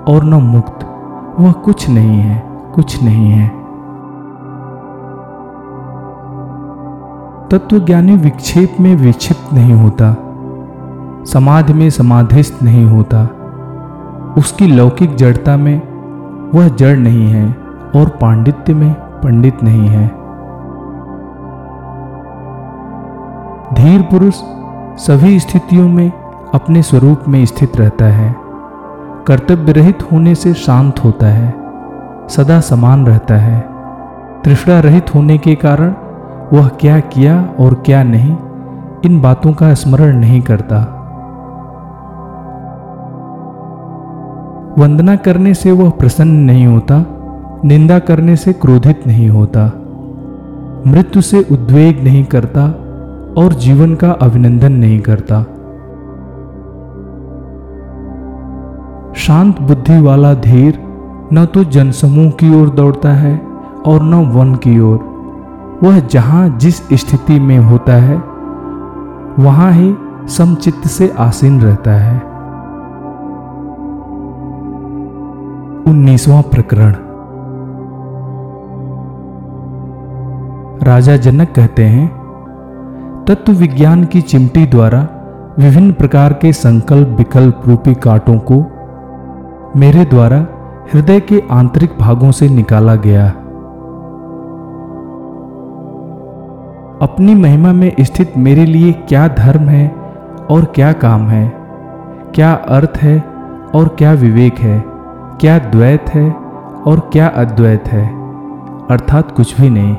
और 0.08 0.24
न 0.24 0.34
मुक्त। 0.34 0.80
वह 1.40 1.52
कुछ 1.52 1.90
नहीं 1.90 2.20
है, 2.20 2.44
कुछ 2.76 3.04
नहीं 3.04 3.30
है। 3.30 3.48
तत्वज्ञानी 7.50 8.16
विक्षेप 8.16 8.76
में 8.80 8.96
विक्षिप्त 8.96 9.54
नहीं 9.54 9.74
होता। 9.74 10.16
समाधि 11.26 11.74
में 11.74 11.90
समाधिस्थ 11.90 12.64
नहीं 12.64 12.86
होता। 12.86 13.30
उसकी 14.38 14.68
लौकिक 14.68 15.16
जड़ता 15.16 15.58
में 15.58 15.82
वह 16.56 16.68
जड़ 16.68 16.98
नहीं 16.98 17.28
है 17.28 17.56
और 17.96 18.10
पांडित्य 18.10 18.74
में 18.74 18.94
पंडित 18.94 19.64
नहीं 19.64 19.88
है। 19.88 20.08
धीर 23.74 24.02
पुरुष 24.02 24.42
सभी 25.08 25.40
स्थितियों 25.40 25.90
में 25.90 26.12
अपने 26.54 26.82
स्वरूप 26.82 27.24
में 27.28 27.46
स्थित 27.46 27.78
रहता 27.78 28.06
है। 28.06 28.36
कर्तव्य 29.28 29.72
रहित 29.72 30.12
होने 30.12 30.36
से 30.36 30.54
शांत 30.54 31.04
होता 31.04 31.28
है, 31.28 31.54
सदा 32.28 32.60
समान 32.60 33.06
रहता 33.06 33.36
है। 33.36 33.60
तृष्णा 34.44 34.80
रहित 34.80 35.16
होने 35.16 35.38
के 35.38 35.56
कारण 35.56 35.94
वह 36.54 36.68
क्या 36.68 37.00
किया 37.00 37.50
और 37.60 37.74
क्या 37.74 38.04
नहीं, 38.04 38.38
इन 39.06 39.22
बातों 39.22 39.54
का 39.54 39.74
स्मरण 39.74 40.18
नहीं 40.18 40.42
करता। 40.42 40.78
वंदना 44.78 45.16
करने 45.16 45.54
से 45.54 45.72
वह 45.72 45.90
प्रसन्न 45.90 46.32
नहीं 46.32 46.68
होता, 46.68 47.06
निंदा 47.66 48.00
करने 48.00 48.36
से 48.36 48.54
क्रोधित 48.54 49.08
नहीं 49.08 49.30
होता। 49.30 49.66
मृत्यु 50.88 51.22
से 51.22 51.40
उद्वेग 51.52 52.04
नहीं 52.04 52.26
करता 52.26 52.88
और 53.38 53.54
जीवन 53.54 53.96
का 53.96 54.12
अभिनंदन 54.12 54.72
नहीं 54.72 55.00
करता। 55.00 55.44
शांत 59.14 59.62
बुद्धि 59.62 60.02
वाला 60.02 60.34
धीर 60.34 60.80
न 61.34 61.46
तो 61.46 61.64
जनसमूह 61.64 62.32
की 62.32 62.62
ओर 62.62 62.70
दौड़ता 62.70 63.10
है 63.10 63.42
और 63.86 64.04
न 64.04 64.14
वन 64.14 64.56
की 64.56 64.80
ओर। 64.80 65.00
वह 65.84 66.00
जहाँ 66.00 66.58
जिस 66.58 66.78
स्थिति 66.94 67.40
में 67.40 67.58
होता 67.58 67.94
है, 67.94 68.18
वहाँ 69.40 69.72
ही 69.72 69.96
समचित्त 70.28 70.88
से 70.88 71.14
आसीन 71.18 71.62
रहता 71.62 71.92
है। 71.92 72.20
उन्नीसवां 75.88 76.42
प्रकरण। 76.42 76.96
राजा 80.84 81.18
जनक 81.18 81.54
कहते 81.56 81.84
हैं 81.86 82.21
तत्व 83.32 83.54
विज्ञान 83.54 84.04
की 84.04 84.22
चिमटी 84.22 84.66
द्वारा 84.66 85.08
विभिन्न 85.60 85.94
प्रकार 85.94 86.34
के 86.34 86.54
संकल्प 86.54 87.08
विकल्प 87.08 87.62
रूपी 87.68 87.94
कांटों 87.94 88.40
को 88.52 88.56
मेरे 89.80 90.06
द्वारा 90.06 90.48
हृदय 90.94 91.20
के 91.20 91.44
आंतरिक 91.52 91.90
भागों 92.00 92.32
से 92.32 92.50
निकाला 92.50 92.96
गया। 92.96 93.28
अपनी 97.02 97.36
महिमा 97.36 97.74
में 97.74 97.96
स्थित 98.00 98.34
मेरे 98.38 98.66
लिए 98.66 98.92
क्या 98.92 99.28
धर्म 99.28 99.62
है 99.62 99.96
और 100.50 100.66
क्या 100.66 100.94
काम 100.94 101.28
है? 101.28 101.54
क्या 102.36 102.54
अर्थ 102.54 102.98
है 102.98 103.24
और 103.76 103.96
क्या 103.98 104.12
विवेक 104.14 104.60
है? 104.60 104.84
क्या 105.42 105.60
द्वैत 105.60 106.06
है 106.10 106.32
और 106.86 107.10
क्या 107.14 107.28
अद्वैत 107.28 107.88
है? 107.88 108.08
अर्थात 108.92 109.32
कुछ 109.32 109.62
भी 109.62 109.70
नहीं। 109.70 109.96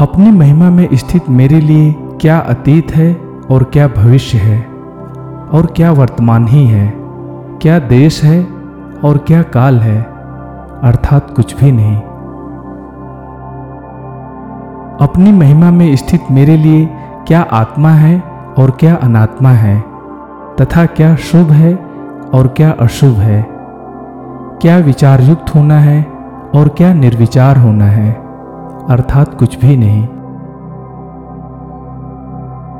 अपनी 0.00 0.30
महिमा 0.30 0.70
में 0.70 0.88
स्थित 0.92 1.30
मेरे 1.30 1.60
लिए 1.60 1.94
क्या 2.20 2.38
अतीत 2.38 2.96
है 2.96 3.14
और 3.50 3.64
क्या 3.64 3.88
भविष्य 3.88 4.38
है? 4.38 4.60
और 5.52 5.72
क्या 5.76 5.92
वर्तमान 5.92 6.48
ही 6.48 6.66
है? 6.66 6.94
क्या 7.62 7.78
देश 7.78 8.24
है 8.24 8.44
और 9.04 9.18
क्या 9.18 9.42
काल 9.42 9.78
है? 9.78 10.02
अर्थात 10.82 11.30
कुछ 11.36 11.60
भी 11.60 11.72
नहीं। 11.72 11.96
अपनी 15.00 15.32
महिमा 15.32 15.70
में 15.70 15.96
स्थित 15.96 16.20
मेरे 16.30 16.56
लिए 16.56 16.88
क्या 17.26 17.40
आत्मा 17.40 17.90
है 17.90 18.20
और 18.58 18.70
क्या 18.70 18.94
अनात्मा 18.94 19.50
है? 19.50 19.84
तथा 20.60 20.86
क्या 20.86 21.16
शुभ 21.16 21.50
है 21.50 21.74
और 22.34 22.48
क्या 22.56 22.70
अशुभ 22.70 23.14
है? 23.14 23.46
क्या 24.62 24.78
विचार 24.78 25.20
युक्त 25.20 25.54
होना 25.54 25.78
है 25.78 26.06
और 26.54 26.68
क्या 26.68 26.94
निर्विचार 26.94 27.56
होना 27.56 27.84
है? 27.84 28.29
अर्थात 28.90 29.34
कुछ 29.34 29.56
भी 29.58 29.76
नहीं। 29.76 30.02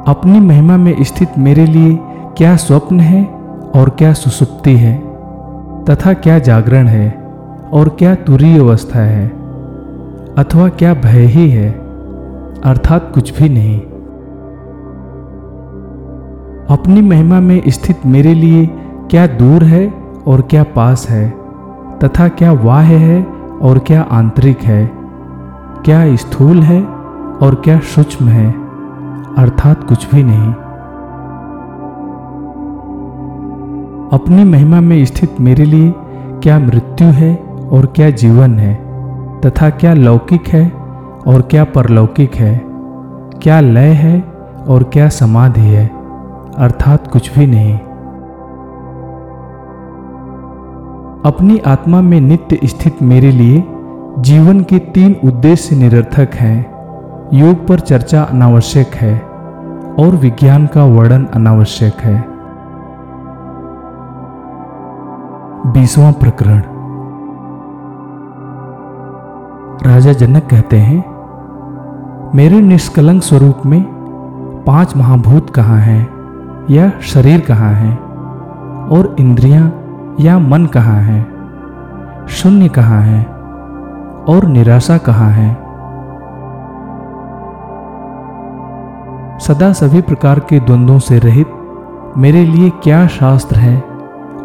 अपनी 0.06 0.40
महिमा 0.40 0.76
में 0.76 1.02
स्थित 1.04 1.38
मेरे 1.38 1.66
लिए 1.66 1.98
क्या 2.38 2.56
स्वप्न 2.56 3.00
है 3.00 3.24
और 3.76 3.90
क्या 3.90 4.12
सुसुप्ति 4.12 4.76
है, 4.76 4.96
तथा 5.84 6.12
क्या 6.12 6.38
जागरण 6.38 6.86
है 6.86 7.10
और 7.72 7.88
क्या 7.88 8.14
तुरी 8.14 8.56
अवस्था 8.58 8.98
है, 8.98 9.28
अथवा 10.38 10.68
क्या 10.68 10.94
भय 10.94 11.26
ही 11.26 11.48
है, 11.50 11.70
अर्थात 12.64 13.10
कुछ 13.14 13.38
भी 13.38 13.48
नहीं। 13.48 13.80
अपनी 16.68 17.00
महिमा 17.00 17.40
में 17.40 17.62
स्थित 17.68 18.06
मेरे 18.06 18.34
लिए 18.34 18.66
क्या 19.10 19.26
दूर 19.26 19.64
है 19.64 19.88
और 20.26 20.42
क्या 20.42 20.62
पास 20.62 21.08
है, 21.10 21.28
तथा 21.98 22.28
क्या 22.28 22.52
वाह्य 22.52 22.96
है 22.96 23.22
और 23.62 23.78
क्या 23.78 24.02
आंतरिक 24.02 24.62
है। 24.62 24.99
क्या 25.84 26.16
स्थूल 26.16 26.62
है 26.62 26.82
और 27.42 27.54
क्या 27.54 27.78
सूक्ष्म 27.78 28.26
है? 28.26 28.52
अर्थात 29.38 29.84
कुछ 29.84 30.14
भी 30.14 30.22
नहीं। 30.22 30.52
अपनी 34.12 34.44
महिमा 34.44 34.80
में 34.80 35.04
स्थित 35.04 35.40
मेरे 35.40 35.64
लिए 35.64 35.94
क्या 36.42 36.58
मृत्यु 36.58 37.08
है 37.08 37.36
और 37.72 37.86
क्या 37.86 38.10
जीवन 38.10 38.58
है? 38.58 38.74
तथा 39.40 39.70
क्या 39.70 39.94
लौकिक 39.94 40.48
है 40.48 40.72
और 41.26 41.42
क्या 41.42 41.64
परलौकिक 41.64 42.34
है? 42.34 42.62
क्या 43.42 43.60
लय 43.60 43.92
है 43.92 44.20
और 44.68 44.82
क्या 44.82 45.08
समाधि 45.08 45.60
है? 45.60 45.86
अर्थात 46.58 47.06
कुछ 47.06 47.38
भी 47.38 47.46
नहीं। 47.46 47.78
अपनी 51.24 51.58
आत्मा 51.58 52.00
में 52.00 52.20
नित्य 52.20 52.58
स्थित 52.64 53.02
मेरे 53.02 53.30
लिए 53.30 53.64
जीवन 54.18 54.60
के 54.60 54.78
तीन 54.78 55.16
उद्देश्य 55.24 55.76
निरर्थक 55.76 56.34
हैं। 56.34 56.70
योग 57.32 57.66
पर 57.66 57.80
चर्चा 57.80 58.22
अनावश्यक 58.22 58.86
है 58.94 59.18
और 59.98 60.16
विज्ञान 60.16 60.66
का 60.66 60.84
वर्णन 60.84 61.24
अनावश्यक 61.24 61.94
है। 62.00 62.24
बीसवां 65.72 66.12
प्रकरण। 66.12 66.62
राजा 69.90 70.12
जनक 70.12 70.42
कहते 70.50 70.76
हैं, 70.76 71.04
मेरे 72.34 72.60
निष्कलंक 72.60 73.22
स्वरूप 73.22 73.58
में 73.66 73.82
पाँच 74.66 74.96
महाभूत 74.96 75.50
कहाँ 75.50 75.78
हैं? 75.78 76.08
या 76.70 76.92
शरीर 77.00 77.40
कहाँ 77.40 77.72
है? 77.72 77.96
और 78.88 79.16
इंद्रियाँ 79.20 79.84
या 80.20 80.38
मन 80.38 80.66
कहाँ 80.66 81.00
है? 81.00 81.26
शून्य 82.28 82.68
कहाँ 82.68 83.00
है? 83.00 83.39
और 84.30 84.44
निराशा 84.44 84.98
कहाँ 84.98 85.30
है? 85.30 85.54
सदा 89.38 89.72
सभी 89.72 90.00
प्रकार 90.00 90.38
के 90.38 90.60
द्वंद्वों 90.60 90.98
से 90.98 91.18
रहित, 91.18 91.46
मेरे 92.16 92.44
लिए 92.44 92.70
क्या 92.70 93.06
शास्त्र 93.06 93.56
है 93.56 93.80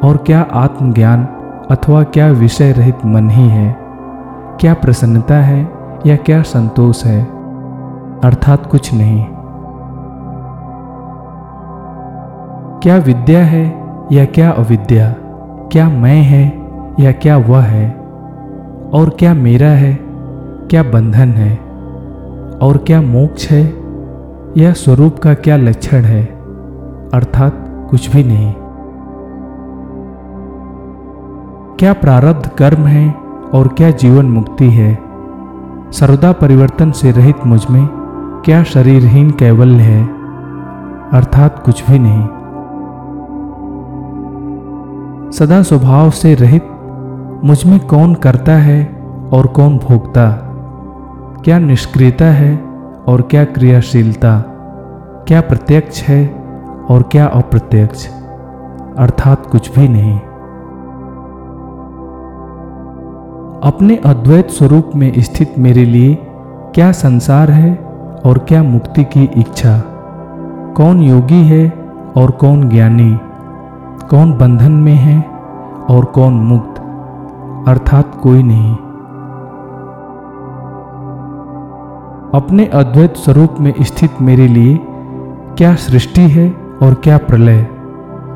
और 0.03 0.17
क्या 0.17 0.47
आत्मज्ञान 0.53 1.27
अथवा 1.71 2.03
क्या 2.03 2.27
विषय 2.27 2.71
रहित 2.71 3.05
मन 3.05 3.29
ही 3.29 3.49
है? 3.49 3.77
क्या 4.59 4.73
प्रसन्नता 4.73 5.35
है 5.35 5.71
या 6.05 6.15
क्या 6.15 6.41
संतोष 6.41 7.05
है? 7.05 7.25
अर्थात 8.23 8.65
कुछ 8.65 8.93
नहीं। 8.93 9.25
क्या 12.79 12.97
विद्या 12.97 13.45
है 13.45 13.83
या 14.11 14.25
क्या 14.25 14.51
अविद्या? 14.51 15.15
क्या 15.71 15.89
मैं 15.89 16.21
है 16.21 16.61
या 16.99 17.11
क्या 17.11 17.37
वह 17.37 17.61
है? 17.61 18.04
और 18.93 19.09
क्या 19.09 19.33
मेरा 19.33 19.67
है? 19.67 19.99
क्या 20.69 20.83
बंधन 20.83 21.27
है? 21.27 21.55
और 22.61 22.77
क्या 22.77 23.01
मोक्ष 23.01 23.51
है? 23.51 23.85
या 24.57 24.73
स्वरूप 24.73 25.19
का 25.19 25.33
क्या 25.33 25.57
लक्षण 25.57 26.01
है? 26.01 26.25
अर्थात 27.13 27.87
कुछ 27.89 28.15
भी 28.15 28.23
नहीं। 28.23 28.53
क्या 31.79 31.93
प्रारब्ध 31.93 32.47
कर्म 32.47 32.81
है 32.81 33.15
और 33.53 33.67
क्या 33.67 33.91
जीवन 33.91 34.25
मुक्ति 34.25 34.69
है? 34.69 34.99
सर्वदा 35.91 36.31
परिवर्तन 36.31 36.91
से 36.91 37.11
रहित 37.11 37.35
मुझमें 37.45 37.89
क्या 38.45 38.63
शरीरहीन 38.63 39.31
कैवल्य 39.31 39.83
है? 39.83 40.03
अर्थात 41.13 41.59
कुछ 41.59 41.91
भी 41.91 41.99
नहीं। 41.99 42.27
सदा 45.31 45.61
स्वभाव 45.61 46.09
से 46.09 46.35
रहित 46.35 46.63
मुझमें 47.43 47.79
कौन 47.79 48.15
करता 48.15 48.51
है 48.51 49.01
और 49.33 49.47
कौन 49.47 49.77
भोगता? 49.77 50.41
क्या 51.43 51.59
निष्क्रियता 51.59 52.25
है 52.25 52.57
और 53.07 53.21
क्या 53.21 53.45
क्रियाशीलता? 53.45 54.43
क्या 55.27 55.41
प्रत्यक्ष 55.41 56.03
है 56.03 56.27
और 56.89 57.01
क्या 57.11 57.25
अप्रत्यक्ष? 57.25 58.07
अर्थात 58.97 59.45
कुछ 59.45 59.79
भी 59.79 59.87
नहीं। 59.87 60.19
अपने 63.63 63.95
अद्वैत 63.95 64.49
स्वरूप 64.49 64.91
में 64.95 65.13
स्थित 65.17 65.53
मेरे 65.57 65.85
लिए 65.85 66.17
क्या 66.75 66.91
संसार 66.91 67.51
है 67.51 67.75
और 68.25 68.37
क्या 68.37 68.63
मुक्ति 68.63 69.03
की 69.03 69.23
इच्छा? 69.23 69.81
कौन 70.77 71.01
योगी 71.01 71.43
है 71.43 71.73
और 72.17 72.31
कौन 72.31 72.69
ज्ञानी? 72.69 73.19
कौन 74.09 74.37
बंधन 74.37 74.71
में 74.71 74.95
है 74.95 75.21
और 75.95 76.05
कौन 76.05 76.33
मुक्त? 76.33 76.81
अर्थात 77.67 78.19
कोई 78.23 78.43
नहीं। 78.43 78.75
अपने 82.41 82.65
अद्वैत 82.65 83.15
स्वरूप 83.15 83.55
में 83.59 83.73
स्थित 83.81 84.11
मेरे 84.21 84.47
लिए 84.47 84.79
क्या 85.57 85.75
सृष्टि 85.75 86.21
है 86.21 86.49
और 86.83 86.93
क्या 86.93 87.17
प्रलय? 87.17 87.67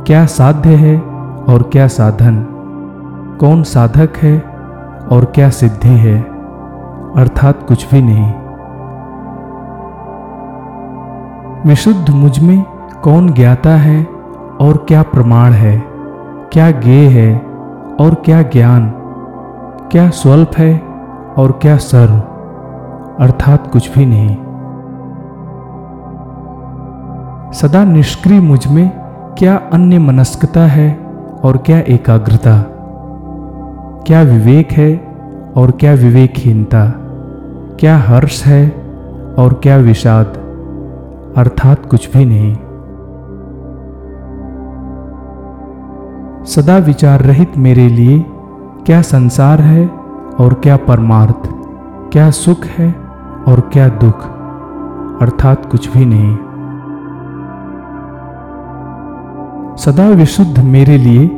क्या 0.08 0.26
साध्य 0.26 0.70
है 0.70 1.02
और 1.50 1.70
क्या 1.72 1.88
साधन? 1.88 2.46
कौन 3.39 3.63
साधक 3.63 4.18
है 4.18 4.39
और 5.12 5.26
क्या 5.26 5.50
सिद्धि 5.50 5.89
है? 5.89 6.22
अर्थात 7.15 7.68
कुछ 7.68 7.94
भी 7.94 8.02
नहीं। 8.02 8.34
विशुद्ध 11.70 12.10
मुझमें 12.10 12.63
कौन 13.04 13.34
ज्ञाता 13.34 13.70
है 13.70 14.04
और 14.62 14.86
क्या 14.88 15.02
प्रमाण 15.02 15.52
है? 15.52 15.84
क्या 16.54 16.72
ज्ञेय 16.72 17.08
है 17.08 17.38
और 18.00 18.13
क्या 18.13 18.42
ज्ञान? 18.42 18.94
क्या 19.91 20.10
स्वल्प 20.10 20.52
है 20.58 20.80
और 21.38 21.60
क्या 21.62 21.78
सर्व 21.78 22.13
अर्थात 23.23 23.71
कुछ 23.71 23.97
भी 23.97 24.06
नहीं। 24.06 24.36
सदा 27.52 27.84
निष्क्रिय 27.84 28.39
मुझमें 28.39 28.91
क्या 29.38 29.56
अन्य 29.73 29.99
मनस्कता 29.99 30.62
है 30.62 30.99
और 31.43 31.58
क्या 31.58 31.80
एकाग्रता? 31.80 32.65
क्या 34.08 34.21
विवेक 34.21 34.71
है 34.71 34.95
और 35.58 35.71
क्या 35.71 35.93
विवेकहीनता? 35.93 36.93
क्या 37.80 37.97
हर्ष 37.97 38.45
है 38.45 38.69
और 39.39 39.54
क्या 39.54 39.78
विषाद? 39.78 40.25
अर्थात 41.38 41.86
कुछ 41.86 42.17
भी 42.17 42.25
नहीं। 42.25 42.56
सदा 46.45 46.78
विचार 46.78 47.21
रहित 47.21 47.58
मेरे 47.58 47.88
लिए 47.88 48.25
क्या 48.86 49.02
संसार 49.02 49.62
है 49.62 49.88
और 50.39 50.54
क्या 50.54 50.78
परमार्थ? 50.78 51.50
क्या 52.12 52.30
सुख 52.32 52.65
है 52.65 52.96
और 53.48 53.70
क्या 53.74 53.88
दुख? 53.88 54.26
अर्थात 55.22 55.65
कुछ 55.65 55.98
भी 55.98 56.06
नहीं। 56.06 56.36
सदा 59.76 60.10
विशुद्ध 60.10 60.60
मेरे 60.60 60.98
लिए 60.98 61.30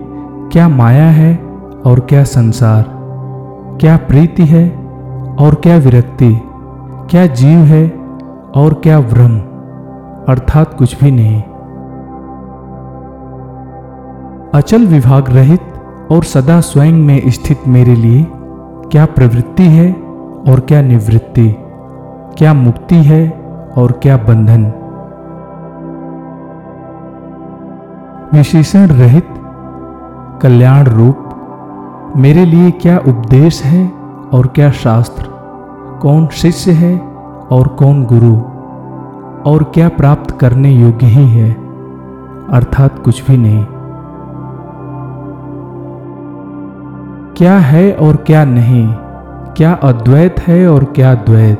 क्या 0.52 0.68
माया 0.68 1.06
है 1.06 1.36
और 1.86 2.00
क्या 2.00 2.24
संसार? 2.24 2.86
क्या 3.82 3.98
प्रीति 3.98 4.46
है 4.46 4.70
और 5.40 5.56
क्या 5.56 5.78
विरक्ति? 5.78 6.42
क्या 7.10 7.26
जीव 7.26 7.60
है 7.60 7.88
और 8.56 8.74
क्या 8.74 9.00
भ्रम 9.00 9.38
अर्थात 10.34 10.74
कुछ 10.74 11.04
भी 11.04 11.12
नहीं। 11.12 11.42
अचल 14.54 14.86
विभाग 14.88 15.30
रहित 15.30 15.71
और 16.12 16.24
सदा 16.24 16.62
स्वयं 16.62 16.94
में 16.94 17.22
स्थित 17.28 17.60
मेरे 17.68 17.96
लिए 17.96 18.28
क्या 18.92 19.06
प्रवृत्ति 19.06 19.64
है 19.64 19.92
और 20.50 20.60
क्या 20.60 20.82
निवृत्ति? 20.82 21.56
क्या 22.38 22.54
मुक्ति 22.54 22.96
है 22.96 23.30
और 23.78 23.92
क्या 23.92 24.18
बंधन? 24.18 24.74
विशेषण 28.38 28.88
रहित, 28.88 29.28
कल्याण 30.42 30.84
रूप, 30.84 31.18
मेरे 32.18 32.46
लिए 32.46 32.72
क्या 32.72 32.98
उपदेश 32.98 33.64
है 33.64 33.92
और 34.34 34.48
क्या 34.48 34.72
शास्त्र? 34.72 35.26
कौन 36.02 36.28
शिष्य 36.28 36.72
है 36.72 37.00
और 37.52 37.68
कौन 37.68 38.06
गुरु? 38.06 38.36
और 39.52 39.64
क्या 39.64 39.90
प्राप्त 39.90 40.32
करने 40.32 40.72
योग्य 40.72 41.06
ही 41.06 41.28
है? 41.28 41.52
अर्थात 42.50 43.00
कुछ 43.00 43.28
भी 43.28 43.38
नहीं। 43.38 43.66
क्या 47.42 47.58
है 47.58 47.94
और 47.94 48.16
क्या 48.16 48.44
नहीं? 48.46 48.88
क्या 49.58 49.72
अद्वैत 49.74 50.40
है 50.40 50.68
और 50.68 50.84
क्या 50.84 51.14
द्वैत? 51.14 51.60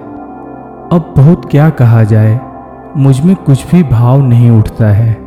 अब 0.94 1.14
बहुत 1.18 1.50
क्या 1.52 1.70
कहा 1.70 2.04
जाए, 2.04 2.40
मुझमें 2.98 3.36
कुछ 3.36 3.72
भी 3.72 3.84
भाव 3.84 4.22
नहीं 4.22 4.52
उठता 4.52 4.88
है। 4.88 5.21